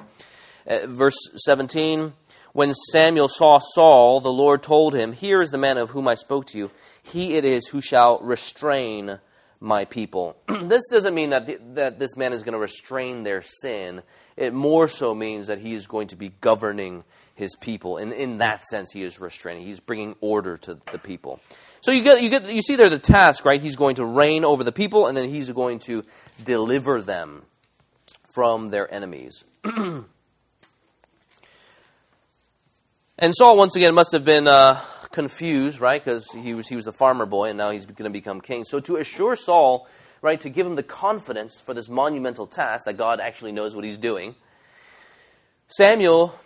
[0.65, 2.13] Uh, verse 17
[2.53, 6.15] When Samuel saw Saul, the Lord told him, Here is the man of whom I
[6.15, 6.71] spoke to you.
[7.05, 9.21] He it is who shall restrain
[9.61, 10.37] my people.
[10.49, 14.03] this doesn't mean that, the, that this man is going to restrain their sin.
[14.37, 17.99] It more so means that he is going to be governing his people.
[17.99, 19.65] And in that sense, he is restraining.
[19.65, 21.41] He's bringing order to the people.
[21.83, 23.61] So you get, you get, you see there the task, right?
[23.61, 26.03] He's going to reign over the people, and then he's going to
[26.43, 27.43] deliver them
[28.35, 29.45] from their enemies.
[33.17, 34.81] And Saul, once again, must have been uh,
[35.15, 36.03] confused, right?
[36.05, 38.65] Because he was, he was a farmer boy and now he's going to become king.
[38.65, 39.89] So, to assure Saul,
[40.21, 43.85] right, to give him the confidence for this monumental task that God actually knows what
[43.85, 44.35] he's doing,
[45.69, 46.39] Samuel,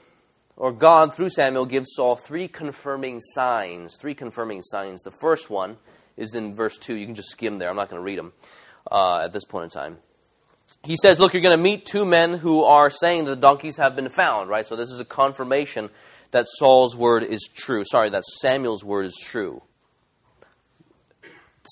[0.56, 3.96] or God through Samuel, gives Saul three confirming signs.
[3.96, 5.02] Three confirming signs.
[5.02, 5.78] The first one
[6.16, 6.94] is in verse 2.
[6.94, 7.70] You can just skim there.
[7.70, 8.32] I'm not going to read them
[8.90, 9.98] uh, at this point in time
[10.84, 13.76] he says, Look, you're going to meet two men who are saying that the donkeys
[13.76, 14.66] have been found, right?
[14.66, 15.90] So this is a confirmation
[16.30, 17.84] that Saul's word is true.
[17.84, 19.62] Sorry, that Samuel's word is true.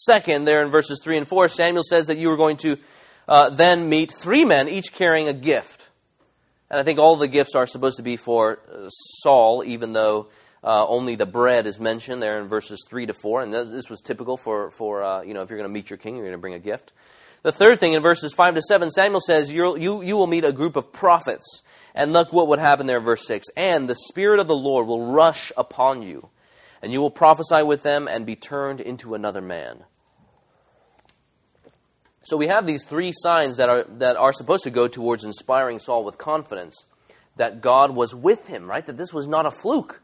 [0.04, 2.76] Second, there in verses 3 and 4, Samuel says that you are going to
[3.28, 5.88] uh, then meet three men, each carrying a gift.
[6.70, 10.28] And I think all the gifts are supposed to be for uh, Saul, even though
[10.62, 13.42] uh, only the bread is mentioned there in verses 3 to 4.
[13.42, 15.96] And this was typical for, for uh, you know, if you're going to meet your
[15.96, 16.92] king, you're going to bring a gift.
[17.42, 20.52] The third thing in verses 5 to 7, Samuel says, you you will meet a
[20.52, 21.62] group of prophets.
[21.96, 23.46] And look what would happen there, verse 6.
[23.56, 26.28] And the Spirit of the Lord will rush upon you,
[26.82, 29.84] and you will prophesy with them and be turned into another man.
[32.22, 35.78] So we have these three signs that are, that are supposed to go towards inspiring
[35.78, 36.86] Saul with confidence
[37.36, 38.84] that God was with him, right?
[38.84, 40.02] That this was not a fluke.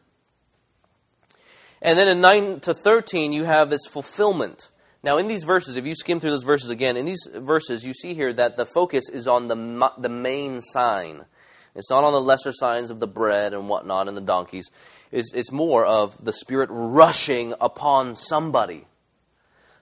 [1.83, 4.71] And then in 9 to 13, you have this fulfillment.
[5.03, 7.93] Now, in these verses, if you skim through those verses again, in these verses, you
[7.93, 11.27] see here that the focus is on the, the main sign.
[11.75, 14.71] It's not on the lesser signs of the bread and whatnot and the donkeys.
[15.11, 18.87] It's, it's more of the Spirit rushing upon somebody.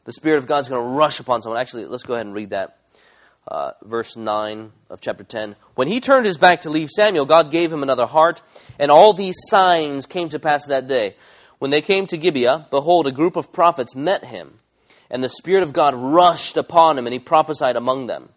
[0.05, 1.61] The Spirit of God's going to rush upon someone.
[1.61, 2.77] Actually, let's go ahead and read that.
[3.49, 5.57] Uh, verse 9 of chapter 10.
[5.75, 8.43] When he turned his back to leave Samuel, God gave him another heart,
[8.79, 11.17] and all these signs came to pass that day.
[11.59, 14.61] When they came to Gibeah, behold, a group of prophets met him,
[15.11, 18.29] and the Spirit of God rushed upon him, and he prophesied among them.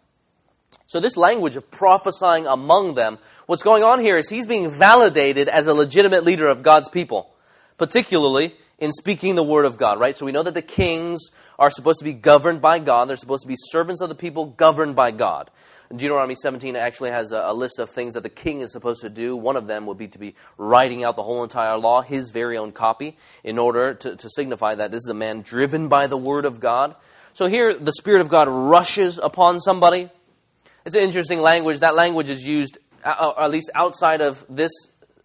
[0.86, 5.48] So, this language of prophesying among them, what's going on here is he's being validated
[5.48, 7.30] as a legitimate leader of God's people,
[7.78, 10.16] particularly in speaking the word of God, right?
[10.16, 13.42] So, we know that the kings are supposed to be governed by God, they're supposed
[13.42, 15.50] to be servants of the people governed by God.
[15.94, 19.10] Deuteronomy 17 actually has a, a, list of things that the king is supposed to
[19.10, 19.36] do.
[19.36, 22.56] One of them would be to be writing out the whole entire law, his very
[22.56, 26.16] own copy, in order to, to signify that this is a man driven by the
[26.16, 26.96] word of God.
[27.32, 30.08] So here, the Spirit of God rushes upon somebody
[30.84, 31.80] it's an interesting language.
[31.80, 34.72] That language is used, uh, or at least outside of this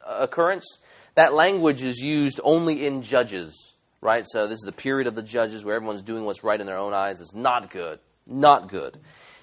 [0.05, 0.79] uh, occurrence,
[1.15, 4.25] that language is used only in Judges, right?
[4.27, 6.77] So this is the period of the Judges where everyone's doing what's right in their
[6.77, 7.19] own eyes.
[7.19, 7.99] It's not good.
[8.25, 8.97] Not good.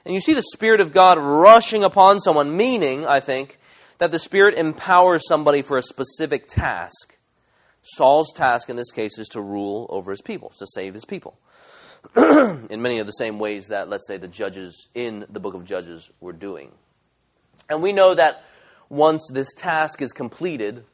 [0.04, 3.58] And you see the Spirit of God rushing upon someone, meaning, I think,
[3.98, 7.18] that the Spirit empowers somebody for a specific task.
[7.82, 11.38] Saul's task in this case is to rule over his people, to save his people.
[12.16, 15.64] in many of the same ways that, let's say, the judges in the book of
[15.64, 16.70] Judges were doing.
[17.68, 18.44] And we know that
[18.88, 20.84] once this task is completed,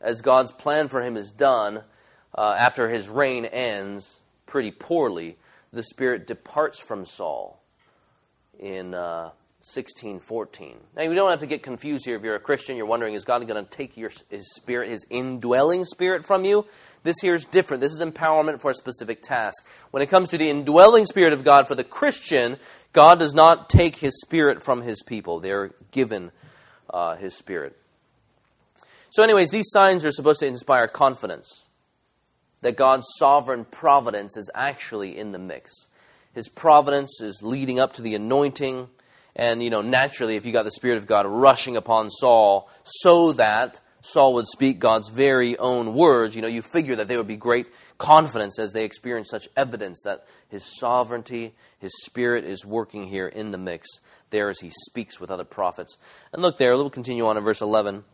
[0.00, 1.82] as God's plan for him is done,
[2.34, 5.36] uh, after his reign ends pretty poorly,
[5.72, 7.60] the Spirit departs from Saul
[8.58, 9.30] in uh,
[9.60, 10.76] 1614.
[10.96, 12.76] Now, you don't have to get confused here if you're a Christian.
[12.76, 16.64] You're wondering, is God going to take your, his spirit, his indwelling spirit from you?
[17.02, 17.80] This here is different.
[17.80, 19.66] This is empowerment for a specific task.
[19.90, 22.56] When it comes to the indwelling spirit of God for the Christian,
[22.92, 25.40] God does not take his spirit from his people.
[25.40, 26.30] They're given
[26.88, 27.76] uh, his spirit.
[29.10, 31.66] So, anyways, these signs are supposed to inspire confidence
[32.60, 35.72] that God's sovereign providence is actually in the mix.
[36.34, 38.88] His providence is leading up to the anointing.
[39.38, 43.32] And, you know, naturally, if you got the Spirit of God rushing upon Saul so
[43.34, 47.28] that Saul would speak God's very own words, you know, you figure that there would
[47.28, 53.06] be great confidence as they experience such evidence that his sovereignty, his Spirit is working
[53.06, 53.88] here in the mix
[54.30, 55.98] there as he speaks with other prophets.
[56.32, 58.04] And look there, we'll continue on in verse 11.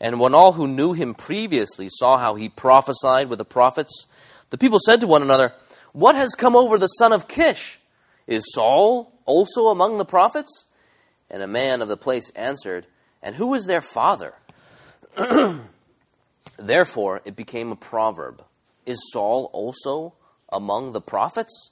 [0.00, 4.06] And when all who knew him previously saw how he prophesied with the prophets,
[4.50, 5.52] the people said to one another,
[5.92, 7.80] What has come over the son of Kish?
[8.26, 10.66] Is Saul also among the prophets?
[11.30, 12.86] And a man of the place answered,
[13.22, 14.34] And who is their father?
[16.58, 18.42] Therefore it became a proverb
[18.86, 20.14] Is Saul also
[20.50, 21.70] among the prophets?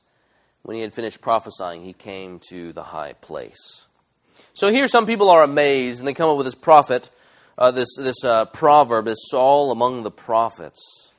[0.62, 3.86] When he had finished prophesying, he came to the high place.
[4.54, 7.10] So here some people are amazed, and they come up with this prophet
[7.58, 11.12] uh, this, this uh, proverb is Saul among the prophets.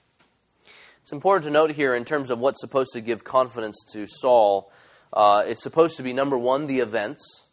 [1.01, 4.71] It's important to note here, in terms of what's supposed to give confidence to Saul,
[5.13, 7.45] uh, it's supposed to be number one, the events.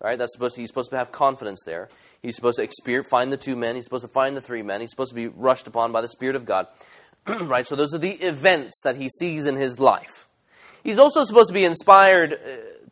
[0.00, 0.18] Right?
[0.18, 1.88] That's supposed to, he's supposed to have confidence there.
[2.20, 3.74] He's supposed to experience, find the two men.
[3.74, 4.80] He's supposed to find the three men.
[4.80, 6.66] He's supposed to be rushed upon by the Spirit of God.
[7.26, 7.66] right?
[7.66, 10.28] So those are the events that he sees in his life.
[10.82, 12.36] He's also supposed to be inspired uh,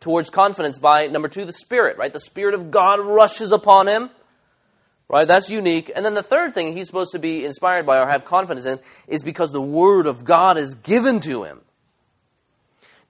[0.00, 1.98] towards confidence by number two, the Spirit.
[1.98, 2.12] Right?
[2.12, 4.10] The Spirit of God rushes upon him
[5.12, 5.28] Right?
[5.28, 5.92] That's unique.
[5.94, 8.78] And then the third thing he's supposed to be inspired by or have confidence in
[9.06, 11.60] is because the Word of God is given to him.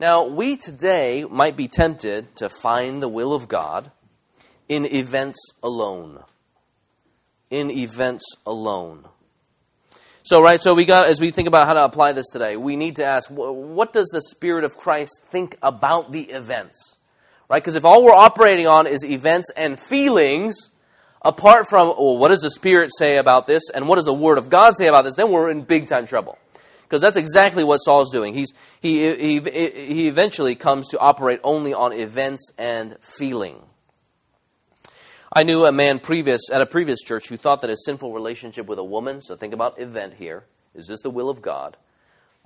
[0.03, 3.93] Now, we today might be tempted to find the will of God
[4.69, 6.25] in events alone.
[7.51, 9.05] In events alone.
[10.25, 12.75] So, right, so we got, as we think about how to apply this today, we
[12.75, 16.99] need to ask, what does the Spirit of Christ think about the events?
[17.49, 17.63] Right?
[17.63, 20.71] Because if all we're operating on is events and feelings,
[21.25, 24.39] apart from, well, what does the Spirit say about this and what does the Word
[24.39, 26.39] of God say about this, then we're in big time trouble.
[26.93, 28.35] Because that's exactly what Saul's doing.
[28.35, 28.53] He's,
[28.83, 33.57] he, he, he eventually comes to operate only on events and feeling.
[35.33, 38.67] I knew a man previous at a previous church who thought that his sinful relationship
[38.67, 41.79] with a woman, so think about event here, is this the will of God?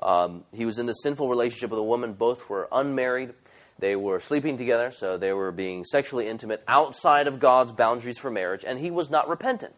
[0.00, 3.34] Um, he was in the sinful relationship with a woman, both were unmarried,
[3.80, 8.30] they were sleeping together, so they were being sexually intimate outside of God's boundaries for
[8.30, 9.74] marriage, and he was not repentant.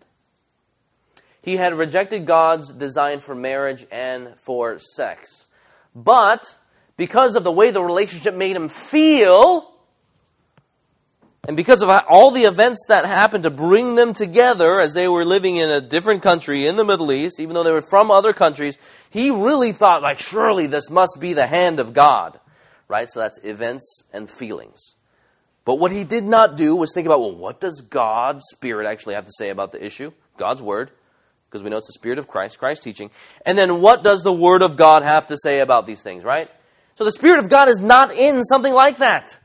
[1.48, 5.46] He had rejected God's design for marriage and for sex.
[5.94, 6.54] But
[6.96, 9.74] because of the way the relationship made him feel,
[11.46, 15.24] and because of all the events that happened to bring them together as they were
[15.24, 18.32] living in a different country in the Middle East, even though they were from other
[18.32, 18.76] countries,
[19.08, 22.38] he really thought, like, surely this must be the hand of God
[22.88, 23.08] right?
[23.08, 24.94] So that's events and feelings.
[25.64, 29.14] But what he did not do was think about, well, what does God's Spirit actually
[29.14, 30.12] have to say about the issue?
[30.38, 30.90] God's Word,
[31.48, 33.10] because we know it's the Spirit of Christ, Christ teaching.
[33.46, 36.50] And then what does the Word of God have to say about these things, right?
[36.94, 39.38] So the Spirit of God is not in something like that.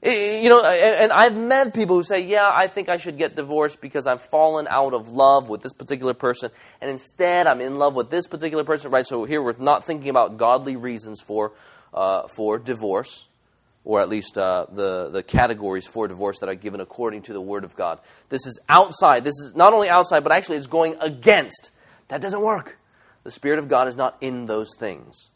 [0.00, 3.80] You know, and I've met people who say, yeah, I think I should get divorced
[3.80, 7.96] because I've fallen out of love with this particular person, and instead I'm in love
[7.96, 9.04] with this particular person, right?
[9.04, 11.52] So here we're not thinking about godly reasons for
[11.92, 13.26] uh, for divorce,
[13.88, 17.40] or at least uh, the, the categories for divorce that are given according to the
[17.40, 17.98] Word of God.
[18.28, 19.24] This is outside.
[19.24, 21.70] This is not only outside, but actually it's going against.
[22.08, 22.78] That doesn't work.
[23.24, 25.30] The Spirit of God is not in those things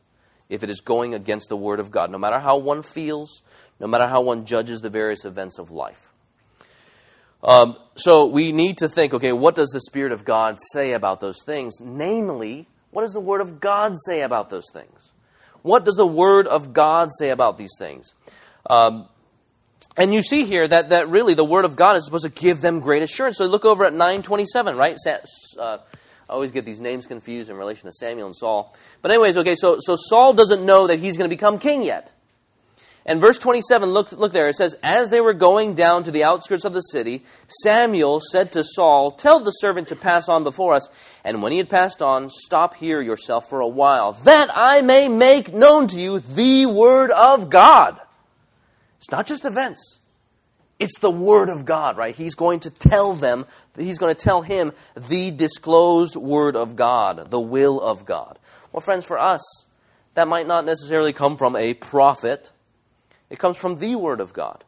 [0.50, 3.42] if it is going against the Word of God, no matter how one feels,
[3.80, 6.12] no matter how one judges the various events of life.
[7.42, 11.22] Um, so we need to think okay, what does the Spirit of God say about
[11.22, 11.80] those things?
[11.80, 15.10] Namely, what does the Word of God say about those things?
[15.62, 18.12] What does the Word of God say about these things?
[18.68, 19.06] Um,
[19.96, 22.60] and you see here that, that really the Word of God is supposed to give
[22.60, 23.38] them great assurance.
[23.38, 24.96] So look over at 927, right?
[25.06, 25.78] Uh,
[26.28, 28.74] I always get these names confused in relation to Samuel and Saul.
[29.02, 32.10] But anyways, okay, so, so Saul doesn't know that he's going to become king yet.
[33.04, 36.22] And verse 27, look, look there, it says, As they were going down to the
[36.22, 37.22] outskirts of the city,
[37.62, 40.88] Samuel said to Saul, Tell the servant to pass on before us.
[41.24, 45.08] And when he had passed on, stop here yourself for a while, that I may
[45.08, 48.00] make known to you the word of God.
[49.02, 49.98] It's not just events.
[50.78, 52.14] It's the word of God, right?
[52.14, 53.46] He's going to tell them,
[53.76, 58.38] he's going to tell him the disclosed word of God, the will of God.
[58.72, 59.42] Well, friends, for us,
[60.14, 62.52] that might not necessarily come from a prophet
[63.32, 64.62] it comes from the Word of God.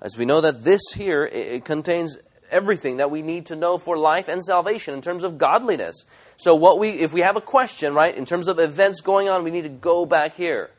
[0.00, 2.16] As we know that this here it contains
[2.52, 6.06] everything that we need to know for life and salvation in terms of godliness.
[6.36, 9.42] So what we if we have a question, right, in terms of events going on,
[9.42, 10.70] we need to go back here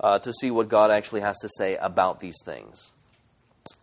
[0.00, 2.92] uh, to see what God actually has to say about these things.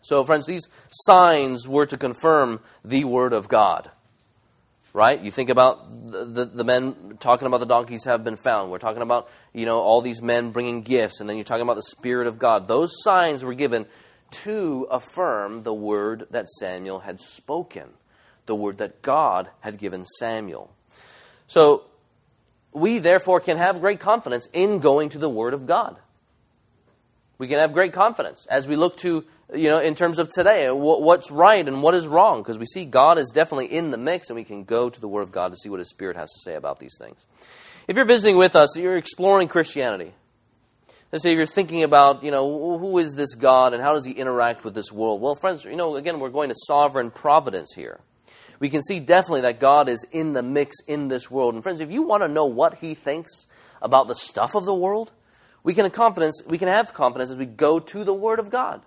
[0.02, 3.92] So friends, these signs were to confirm the word of God
[4.98, 5.22] right?
[5.22, 8.72] You think about the, the, the, men talking about the donkeys have been found.
[8.72, 11.76] We're talking about, you know, all these men bringing gifts, and then you're talking about
[11.76, 12.68] the Spirit of God.
[12.68, 13.86] Those signs were given
[14.32, 17.90] to affirm the word that Samuel had spoken,
[18.48, 20.74] the word that God had given Samuel.
[21.46, 21.84] So,
[22.74, 25.98] we therefore can have great confidence in going to the Word of God.
[27.38, 30.70] We can have great confidence as we look to you know, in terms of today,
[30.70, 34.30] what's right and what is wrong, because we see God is definitely in the mix,
[34.30, 36.30] and we can go to the Word of God to see what His Spirit has
[36.30, 37.26] to say about these things.
[37.88, 40.12] If you're visiting with us, you're exploring Christianity.
[41.14, 44.12] Let's say you're thinking about, you know, who is this God and how does He
[44.12, 45.22] interact with this world?
[45.22, 48.02] Well, friends, you know, again, we're going to sovereign providence here.
[48.60, 51.54] We can see definitely that God is in the mix in this world.
[51.54, 53.46] And friends, if you want to know what He thinks
[53.82, 55.14] about the stuff of the world,
[55.68, 56.42] we can have confidence.
[56.48, 58.82] We can have confidence as we go to the Word of God.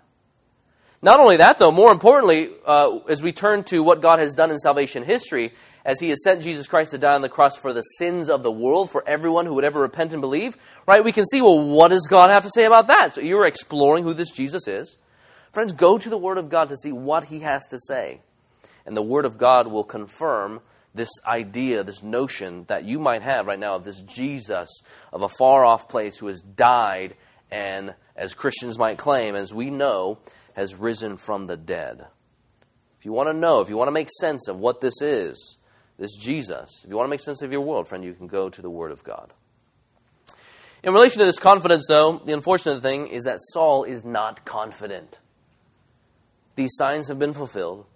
[1.02, 4.50] Not only that, though, more importantly, uh, as we turn to what God has done
[4.50, 5.52] in salvation history,
[5.84, 8.42] as He has sent Jesus Christ to die on the cross for the sins of
[8.42, 10.56] the world, for everyone who would ever repent and believe,
[10.88, 11.04] right?
[11.04, 13.14] We can see, well, what does God have to say about that?
[13.14, 14.96] So you're exploring who this Jesus is.
[15.52, 18.22] Friends, go to the Word of God to see what He has to say.
[18.86, 20.62] And the Word of God will confirm
[20.94, 24.68] this idea, this notion that you might have right now of this Jesus
[25.12, 27.14] of a far off place who has died
[27.50, 30.18] and, as Christians might claim, as we know,
[30.54, 32.06] has risen from the dead.
[32.98, 35.56] If you want to know, if you want to make sense of what this is,
[35.98, 38.48] this Jesus, if you want to make sense of your world, friend, you can go
[38.48, 39.32] to the Word of God.
[40.82, 45.18] In relation to this confidence, though, the unfortunate thing is that Saul is not confident.
[46.56, 47.86] These signs have been fulfilled.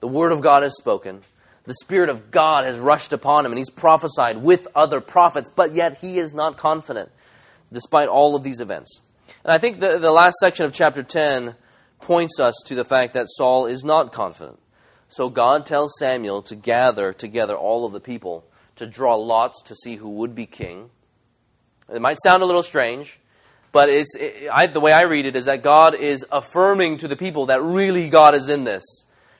[0.00, 1.22] The Word of God has spoken.
[1.64, 5.74] The Spirit of God has rushed upon him, and he's prophesied with other prophets, but
[5.74, 7.10] yet he is not confident,
[7.72, 9.00] despite all of these events.
[9.44, 11.54] And I think the, the last section of chapter 10
[12.00, 14.58] points us to the fact that Saul is not confident.
[15.08, 18.44] So God tells Samuel to gather together all of the people
[18.76, 20.90] to draw lots to see who would be king.
[21.92, 23.20] It might sound a little strange,
[23.72, 27.08] but it's, it, I, the way I read it is that God is affirming to
[27.08, 28.84] the people that really God is in this,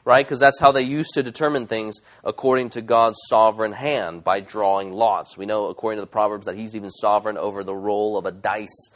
[0.05, 0.25] right?
[0.25, 4.93] Because that's how they used to determine things according to God's sovereign hand by drawing
[4.93, 5.39] lots.
[5.39, 8.31] We know, according to the Proverbs, that He's even sovereign over the roll of a
[8.31, 8.91] dice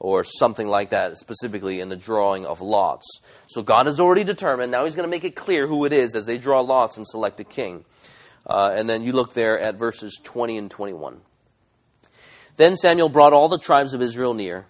[0.00, 3.06] or something like that, specifically in the drawing of lots.
[3.46, 4.72] So God has already determined.
[4.72, 7.06] Now He's going to make it clear who it is as they draw lots and
[7.06, 7.84] select a king.
[8.46, 11.20] Uh, and then you look there at verses 20 and 21.
[12.56, 14.66] Then Samuel brought all the tribes of Israel near,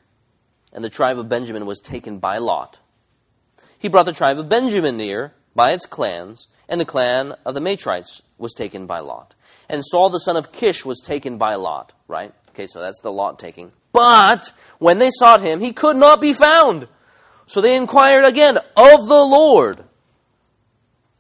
[0.72, 2.78] and the tribe of Benjamin was taken by lot.
[3.78, 7.61] He brought the tribe of Benjamin near by its clans, and the clan of the
[7.61, 9.34] Matrites was taken by lot.
[9.68, 12.32] And Saul the son of Kish was taken by lot, right?
[12.50, 13.72] Okay, so that's the lot taking.
[13.92, 16.88] But when they sought him, he could not be found.
[17.46, 19.84] So they inquired again of the Lord.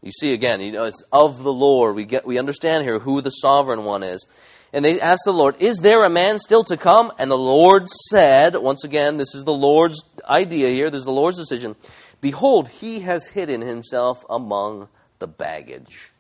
[0.02, 1.96] You see again, you know, it's of the Lord.
[1.96, 4.26] We get we understand here who the sovereign one is.
[4.74, 7.12] And they asked the Lord, Is there a man still to come?
[7.16, 11.12] And the Lord said, once again, this is the Lord's idea here, this is the
[11.12, 11.76] Lord's decision.
[12.24, 16.10] Behold, he has hidden himself among the baggage.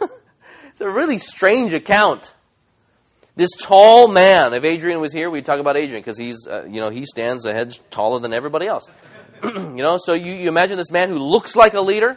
[0.68, 2.36] it's a really strange account.
[3.34, 6.80] This tall man, if Adrian was here, we'd talk about Adrian because he's, uh, you
[6.80, 8.88] know, he stands a head taller than everybody else.
[9.42, 12.16] you know, so you, you imagine this man who looks like a leader.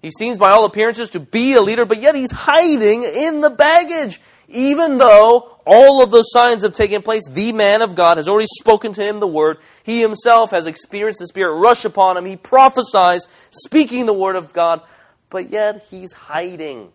[0.00, 3.50] He seems by all appearances to be a leader, but yet he's hiding in the
[3.50, 4.20] baggage.
[4.50, 8.48] Even though all of those signs have taken place, the man of God has already
[8.58, 9.58] spoken to him the word.
[9.84, 12.26] He himself has experienced the Spirit rush upon him.
[12.26, 14.82] He prophesies, speaking the word of God,
[15.30, 16.90] but yet he's hiding.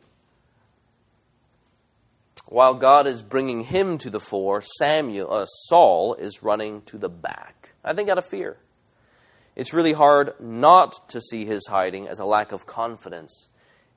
[2.48, 7.10] While God is bringing him to the fore, Samuel, uh, Saul is running to the
[7.10, 7.72] back.
[7.86, 8.58] I think out of fear.
[9.56, 13.48] It's really hard not to see his hiding as a lack of confidence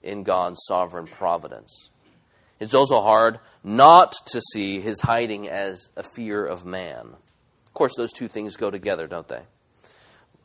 [0.00, 1.90] in God's sovereign providence.
[2.61, 7.14] It's also hard not to see his hiding as a fear of man.
[7.66, 9.42] Of course, those two things go together, don't they?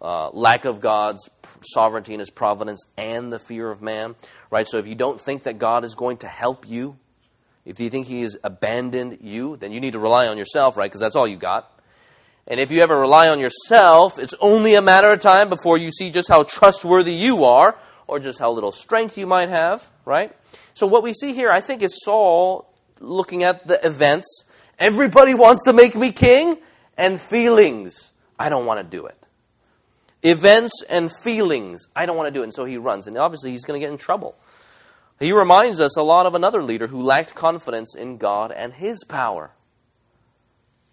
[0.03, 1.29] uh, lack of God's
[1.61, 4.15] sovereignty and his providence and the fear of man,
[4.51, 4.67] right?
[4.67, 6.97] So if you don't think that God is going to help you,
[7.65, 10.91] if you think he has abandoned you, then you need to rely on yourself, right?
[10.91, 11.69] Because that's all you got.
[12.45, 15.89] And if you ever rely on yourself, it's only a matter of time before you
[15.89, 20.35] see just how trustworthy you are or just how little strength you might have, right?
[20.73, 22.67] So what we see here, I think, is Saul
[22.99, 24.45] looking at the events.
[24.79, 26.57] Everybody wants to make me king,
[26.97, 28.13] and feelings.
[28.37, 29.23] I don't want to do it
[30.23, 31.89] events and feelings.
[31.95, 32.45] I don't want to do it.
[32.45, 33.07] And so he runs.
[33.07, 34.35] And obviously, he's going to get in trouble.
[35.19, 39.03] He reminds us a lot of another leader who lacked confidence in God and his
[39.03, 39.51] power.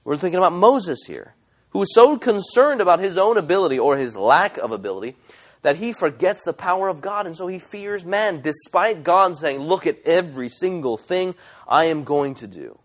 [0.05, 1.35] We're thinking about Moses here,
[1.71, 5.17] who was so concerned about his own ability or his lack of ability
[5.63, 7.27] that he forgets the power of God.
[7.27, 11.35] And so he fears man, despite God saying, Look at every single thing
[11.69, 12.79] I am going to do.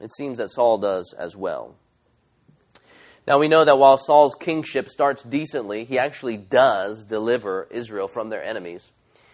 [0.00, 1.74] It seems that Saul does as well.
[3.26, 8.28] Now we know that while Saul's kingship starts decently, he actually does deliver Israel from
[8.28, 8.92] their enemies.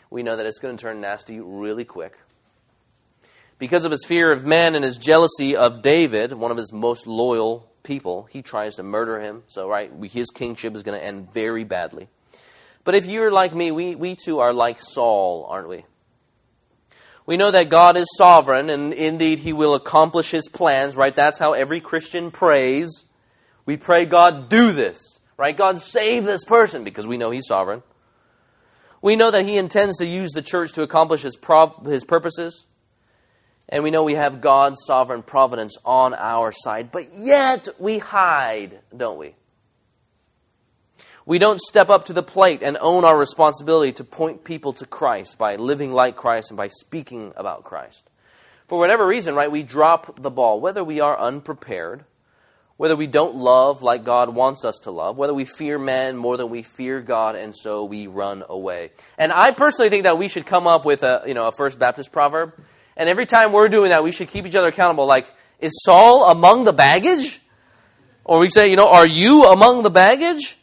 [0.08, 2.16] We know that it's going to turn nasty really quick.
[3.58, 7.06] Because of his fear of men and his jealousy of David, one of his most
[7.06, 9.42] loyal people, he tries to murder him.
[9.48, 12.08] So, right, his kingship is going to end very badly.
[12.84, 15.84] But if you're like me, we, we too are like Saul, aren't we?
[17.24, 21.14] We know that God is sovereign, and indeed, he will accomplish his plans, right?
[21.14, 23.04] That's how every Christian prays.
[23.64, 25.56] We pray, God, do this, right?
[25.56, 27.82] God, save this person because we know He's sovereign.
[29.00, 32.66] We know that He intends to use the church to accomplish His, prov- his purposes.
[33.68, 36.92] And we know we have God's sovereign providence on our side.
[36.92, 39.34] But yet we hide, don't we?
[41.24, 44.86] We don't step up to the plate and own our responsibility to point people to
[44.86, 48.08] Christ by living like Christ and by speaking about Christ.
[48.66, 52.04] For whatever reason, right, we drop the ball, whether we are unprepared
[52.82, 56.36] whether we don't love like God wants us to love, whether we fear men more
[56.36, 58.90] than we fear God, and so we run away.
[59.16, 61.78] And I personally think that we should come up with a, you know, a First
[61.78, 62.54] Baptist proverb.
[62.97, 65.07] And every time we're doing that, we should keep each other accountable.
[65.07, 67.40] Like, is Saul among the baggage?
[68.24, 70.57] Or we say, you know, are you among the baggage?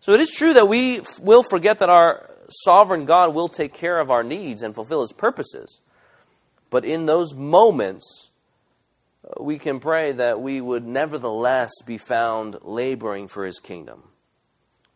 [0.00, 4.00] So it is true that we will forget that our sovereign God will take care
[4.00, 5.80] of our needs and fulfill his purposes.
[6.70, 8.30] But in those moments,
[9.24, 14.02] uh, we can pray that we would nevertheless be found laboring for his kingdom.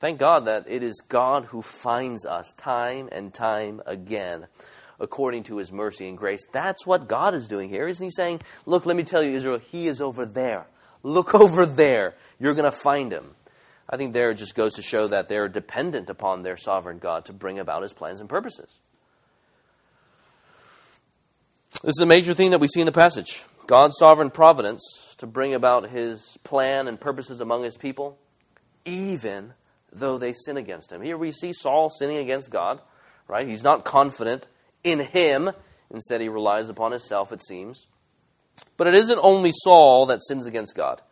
[0.01, 4.47] Thank God that it is God who finds us time and time again
[5.01, 6.45] according to his mercy and grace.
[6.53, 7.87] That's what God is doing here.
[7.89, 10.67] Isn't he saying, Look, let me tell you, Israel, he is over there.
[11.03, 12.15] Look over there.
[12.39, 13.35] You're going to find him.
[13.89, 17.33] I think there just goes to show that they're dependent upon their sovereign God to
[17.33, 18.81] bring about his plans and purposes.
[21.83, 23.45] This is a major thing that we see in the passage.
[23.67, 28.19] God's sovereign providence to bring about his plan and purposes among his people,
[28.85, 29.53] even
[29.93, 31.03] though they sin against him.
[31.03, 32.81] Here we see Saul sinning against God,
[33.29, 33.47] right?
[33.47, 34.49] He's not confident
[34.87, 35.51] in him.
[35.91, 37.87] Instead, he relies upon himself, it seems.
[38.77, 41.03] But it isn't only Saul that sins against God,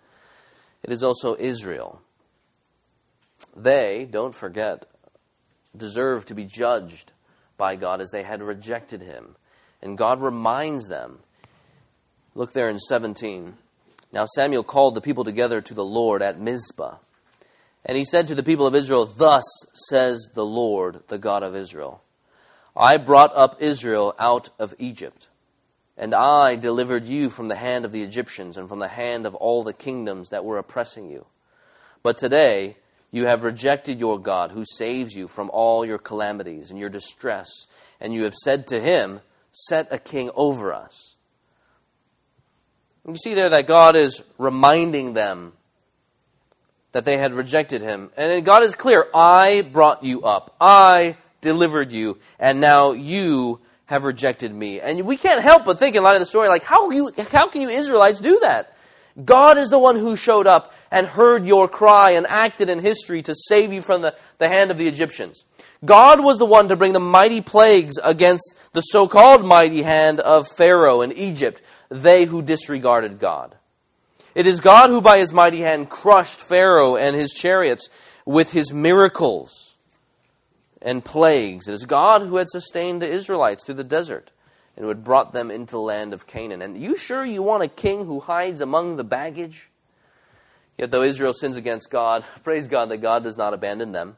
[0.83, 2.01] it is also Israel.
[3.57, 4.87] They, don't forget,
[5.77, 7.13] deserve to be judged
[7.57, 9.37] by God as they had rejected him.
[9.81, 11.21] And God reminds them
[12.35, 13.55] Look there in 17.
[14.13, 16.97] Now Samuel called the people together to the Lord at Mizpah.
[17.87, 19.45] And he said to the people of Israel, Thus
[19.89, 22.04] says the Lord, the God of Israel
[22.77, 25.29] I brought up Israel out of Egypt,
[25.97, 29.35] and I delivered you from the hand of the Egyptians and from the hand of
[29.35, 31.27] all the kingdoms that were oppressing you.
[32.03, 32.77] But today
[33.13, 37.49] you have rejected your God, who saves you from all your calamities and your distress,
[38.01, 39.21] and you have said to him,
[39.53, 41.15] Set a king over us.
[43.07, 45.53] You see there that God is reminding them
[46.91, 48.11] that they had rejected him.
[48.17, 54.05] And God is clear I brought you up, I delivered you, and now you have
[54.05, 54.81] rejected me.
[54.81, 57.47] And we can't help but think in light of the story, like, how, you, how
[57.47, 58.75] can you Israelites do that?
[59.25, 63.23] God is the one who showed up and heard your cry and acted in history
[63.23, 65.45] to save you from the, the hand of the Egyptians.
[65.85, 70.19] God was the one to bring the mighty plagues against the so called mighty hand
[70.19, 73.55] of Pharaoh in Egypt they who disregarded God.
[74.35, 77.89] It is God who, by his mighty hand, crushed Pharaoh and his chariots
[78.27, 79.64] with his miracles
[80.85, 81.67] and plagues.
[81.67, 84.31] It is God who had sustained the Israelites through the desert
[84.77, 86.63] and who had brought them into the land of Canaan.
[86.63, 89.71] And you sure you want a king who hides among the baggage?
[90.77, 94.17] Yet, though Israel sins against God, praise God that God does not abandon them.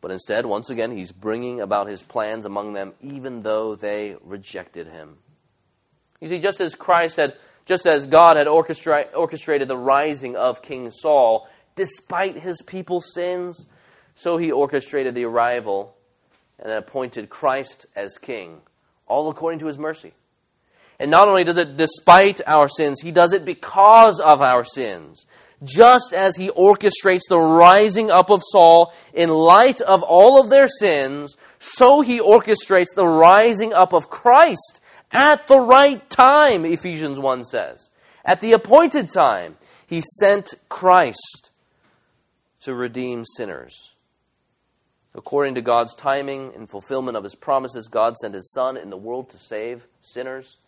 [0.00, 4.86] But instead, once again, he's bringing about his plans among them, even though they rejected
[4.86, 5.18] him.
[6.20, 10.90] You see, just as Christ had, just as God had orchestrated the rising of King
[10.90, 13.66] Saul, despite his people's sins.
[14.14, 15.96] So he orchestrated the arrival
[16.58, 18.60] and appointed Christ as king,
[19.06, 20.12] all according to his mercy.
[20.98, 25.26] And not only does it despite our sins, he does it because of our sins.
[25.62, 30.68] Just as he orchestrates the rising up of Saul in light of all of their
[30.68, 34.80] sins, so he orchestrates the rising up of Christ
[35.12, 37.90] at the right time, Ephesians 1 says.
[38.24, 39.56] At the appointed time,
[39.86, 41.50] he sent Christ
[42.60, 43.89] to redeem sinners.
[45.14, 48.96] According to God's timing and fulfillment of his promises, God sent his Son in the
[48.96, 50.58] world to save sinners.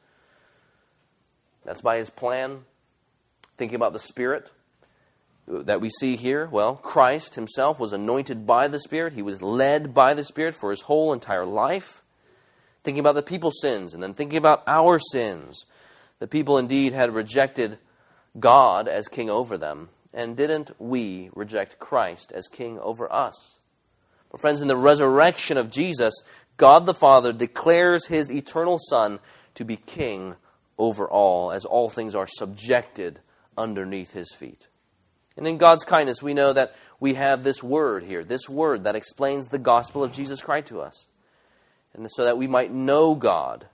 [1.65, 2.65] That's by his plan.
[3.57, 4.51] Thinking about the Spirit
[5.47, 9.13] that we see here, well, Christ himself was anointed by the Spirit.
[9.13, 12.03] He was led by the Spirit for his whole entire life.
[12.83, 15.67] Thinking about the people's sins and then thinking about our sins.
[16.19, 17.79] The people indeed had rejected
[18.39, 19.91] God as king over them.
[20.13, 23.61] And didn't we reject Christ as king over us?
[24.33, 26.15] But, friends, in the resurrection of Jesus,
[26.57, 29.21] God the Father declares his eternal Son
[29.55, 30.37] to be king
[30.79, 33.21] over all, as all things are subjected
[33.57, 34.69] underneath his feet.
[35.37, 38.97] And in God's kindness, we know that we have this word here, this word that
[38.97, 41.07] explains the gospel of Jesus Christ to us.
[41.95, 43.67] And so that we might know God,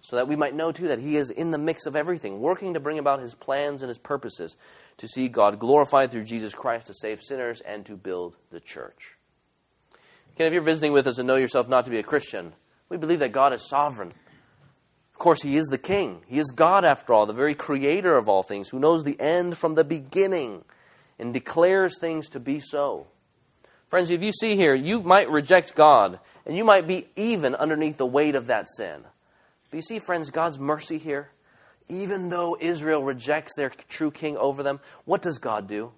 [0.00, 2.74] so that we might know too that He is in the mix of everything, working
[2.74, 4.56] to bring about His plans and His purposes
[4.96, 9.16] to see God glorified through Jesus Christ to save sinners and to build the church.
[10.34, 12.52] Again, if you're visiting with us and know yourself not to be a Christian,
[12.88, 14.12] we believe that God is sovereign
[15.12, 16.22] Of course, He is the King.
[16.26, 19.58] He is God, after all, the very creator of all things, who knows the end
[19.58, 20.64] from the beginning
[21.18, 23.06] and declares things to be so.
[23.88, 27.98] Friends, if you see here, you might reject God, and you might be even underneath
[27.98, 29.04] the weight of that sin.
[29.70, 31.30] But you see, friends, God's mercy here,
[31.88, 35.92] even though Israel rejects their true king over them, what does God do?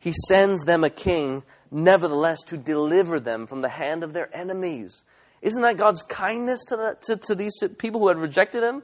[0.00, 5.04] He sends them a king, nevertheless, to deliver them from the hand of their enemies.
[5.42, 8.82] Isn't that God's kindness to, the, to, to these people who had rejected him?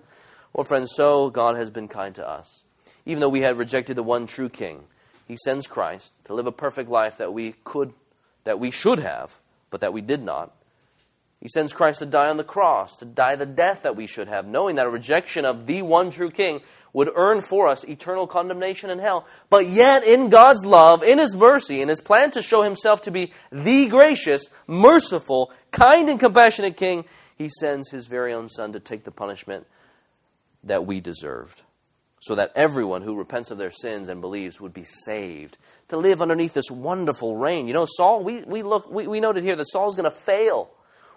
[0.53, 2.64] Well, friends, so God has been kind to us.
[3.05, 4.84] Even though we had rejected the one true king,
[5.28, 7.93] he sends Christ to live a perfect life that we could,
[8.45, 9.39] that we should have,
[9.70, 10.53] but that we did not.
[11.41, 14.28] He sends Christ to die on the cross, to die the death that we should
[14.28, 16.61] have, knowing that a rejection of the one true king
[16.97, 19.26] would earn for us eternal condemnation in hell.
[19.51, 23.11] But yet, in God's love, in His mercy, in His plan to show Himself to
[23.11, 27.05] be the gracious, merciful, kind, and compassionate King,
[27.36, 29.66] He sends His very own Son to take the punishment
[30.64, 31.61] that we deserved.
[32.22, 35.59] So that everyone who repents of their sins and believes would be saved.
[35.88, 37.68] To live underneath this wonderful reign.
[37.68, 40.70] You know, Saul, we, we, look, we, we noted here that Saul's going to fail.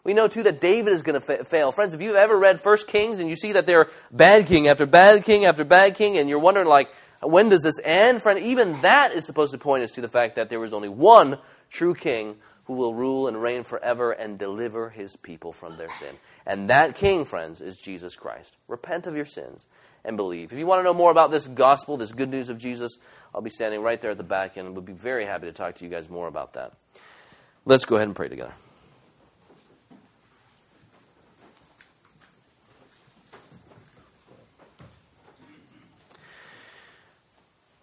[0.03, 1.71] We know too that David is going to fa- fail.
[1.71, 4.85] Friends, if you've ever read First Kings and you see that they're bad king after
[4.85, 6.89] bad king after bad king, and you're wondering like,
[7.21, 8.21] when does this end?
[8.21, 10.89] Friend, even that is supposed to point us to the fact that there is only
[10.89, 11.37] one
[11.69, 16.15] true king who will rule and reign forever and deliver his people from their sin.
[16.45, 18.55] And that king, friends, is Jesus Christ.
[18.67, 19.65] Repent of your sins
[20.05, 20.51] and believe.
[20.51, 22.97] If you want to know more about this gospel, this good news of Jesus,
[23.33, 25.75] I'll be standing right there at the back and would be very happy to talk
[25.75, 26.73] to you guys more about that.
[27.65, 28.53] Let's go ahead and pray together.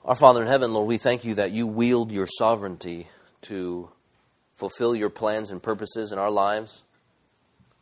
[0.07, 3.09] Our Father in heaven, Lord, we thank you that you wield your sovereignty
[3.41, 3.91] to
[4.55, 6.85] fulfill your plans and purposes in our lives.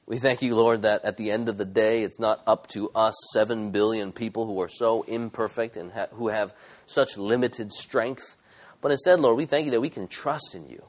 [0.07, 2.91] We thank you, Lord, that at the end of the day, it's not up to
[2.95, 6.55] us, seven billion people who are so imperfect and ha- who have
[6.87, 8.37] such limited strength.
[8.81, 10.83] But instead, Lord, we thank you that we can trust in you.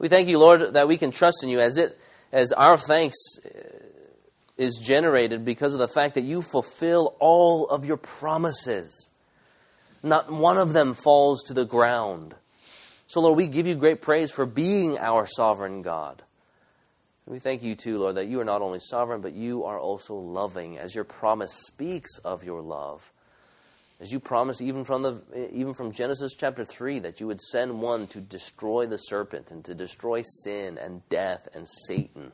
[0.00, 1.96] We thank you, Lord, that we can trust in you as it
[2.32, 3.48] as our thanks uh,
[4.56, 9.08] is generated because of the fact that you fulfill all of your promises.
[10.02, 12.34] Not one of them falls to the ground.
[13.06, 16.22] So, Lord, we give you great praise for being our sovereign God.
[17.26, 20.14] We thank you, too, Lord, that you are not only sovereign, but you are also
[20.14, 23.12] loving, as your promise speaks of your love.
[24.00, 25.22] As you promised, even from, the,
[25.52, 29.64] even from Genesis chapter 3, that you would send one to destroy the serpent and
[29.64, 32.32] to destroy sin and death and Satan.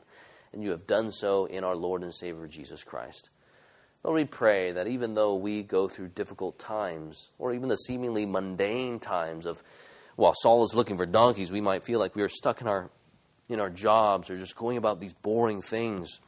[0.51, 3.29] And you have done so in our Lord and Savior Jesus Christ.
[4.03, 8.25] Lord, we pray that even though we go through difficult times, or even the seemingly
[8.25, 9.61] mundane times of,
[10.15, 12.89] while Saul is looking for donkeys, we might feel like we are stuck in our,
[13.49, 16.21] in our jobs or just going about these boring things.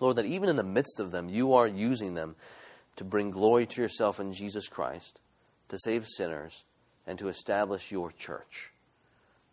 [0.00, 2.34] Lord, that even in the midst of them, you are using them
[2.96, 5.20] to bring glory to yourself in Jesus Christ,
[5.68, 6.64] to save sinners,
[7.06, 8.72] and to establish your church.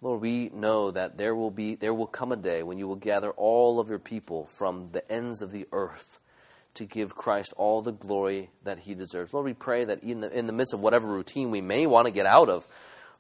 [0.02, 2.98] Lord, we know that there will be there will come a day when you will
[2.98, 6.20] gather all of your people from the ends of the earth
[6.76, 9.34] to give Christ all the glory that he deserves.
[9.34, 12.08] Lord, we pray that in the, in the midst of whatever routine we may want
[12.08, 12.68] to get out of,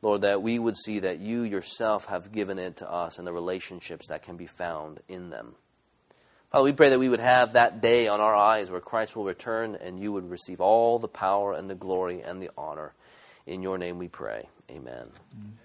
[0.01, 3.33] Lord, that we would see that you yourself have given it to us and the
[3.33, 5.55] relationships that can be found in them.
[6.51, 9.25] Father, we pray that we would have that day on our eyes where Christ will
[9.25, 12.93] return and you would receive all the power and the glory and the honor.
[13.47, 14.47] In your name we pray.
[14.69, 15.07] Amen.
[15.35, 15.62] Mm-hmm.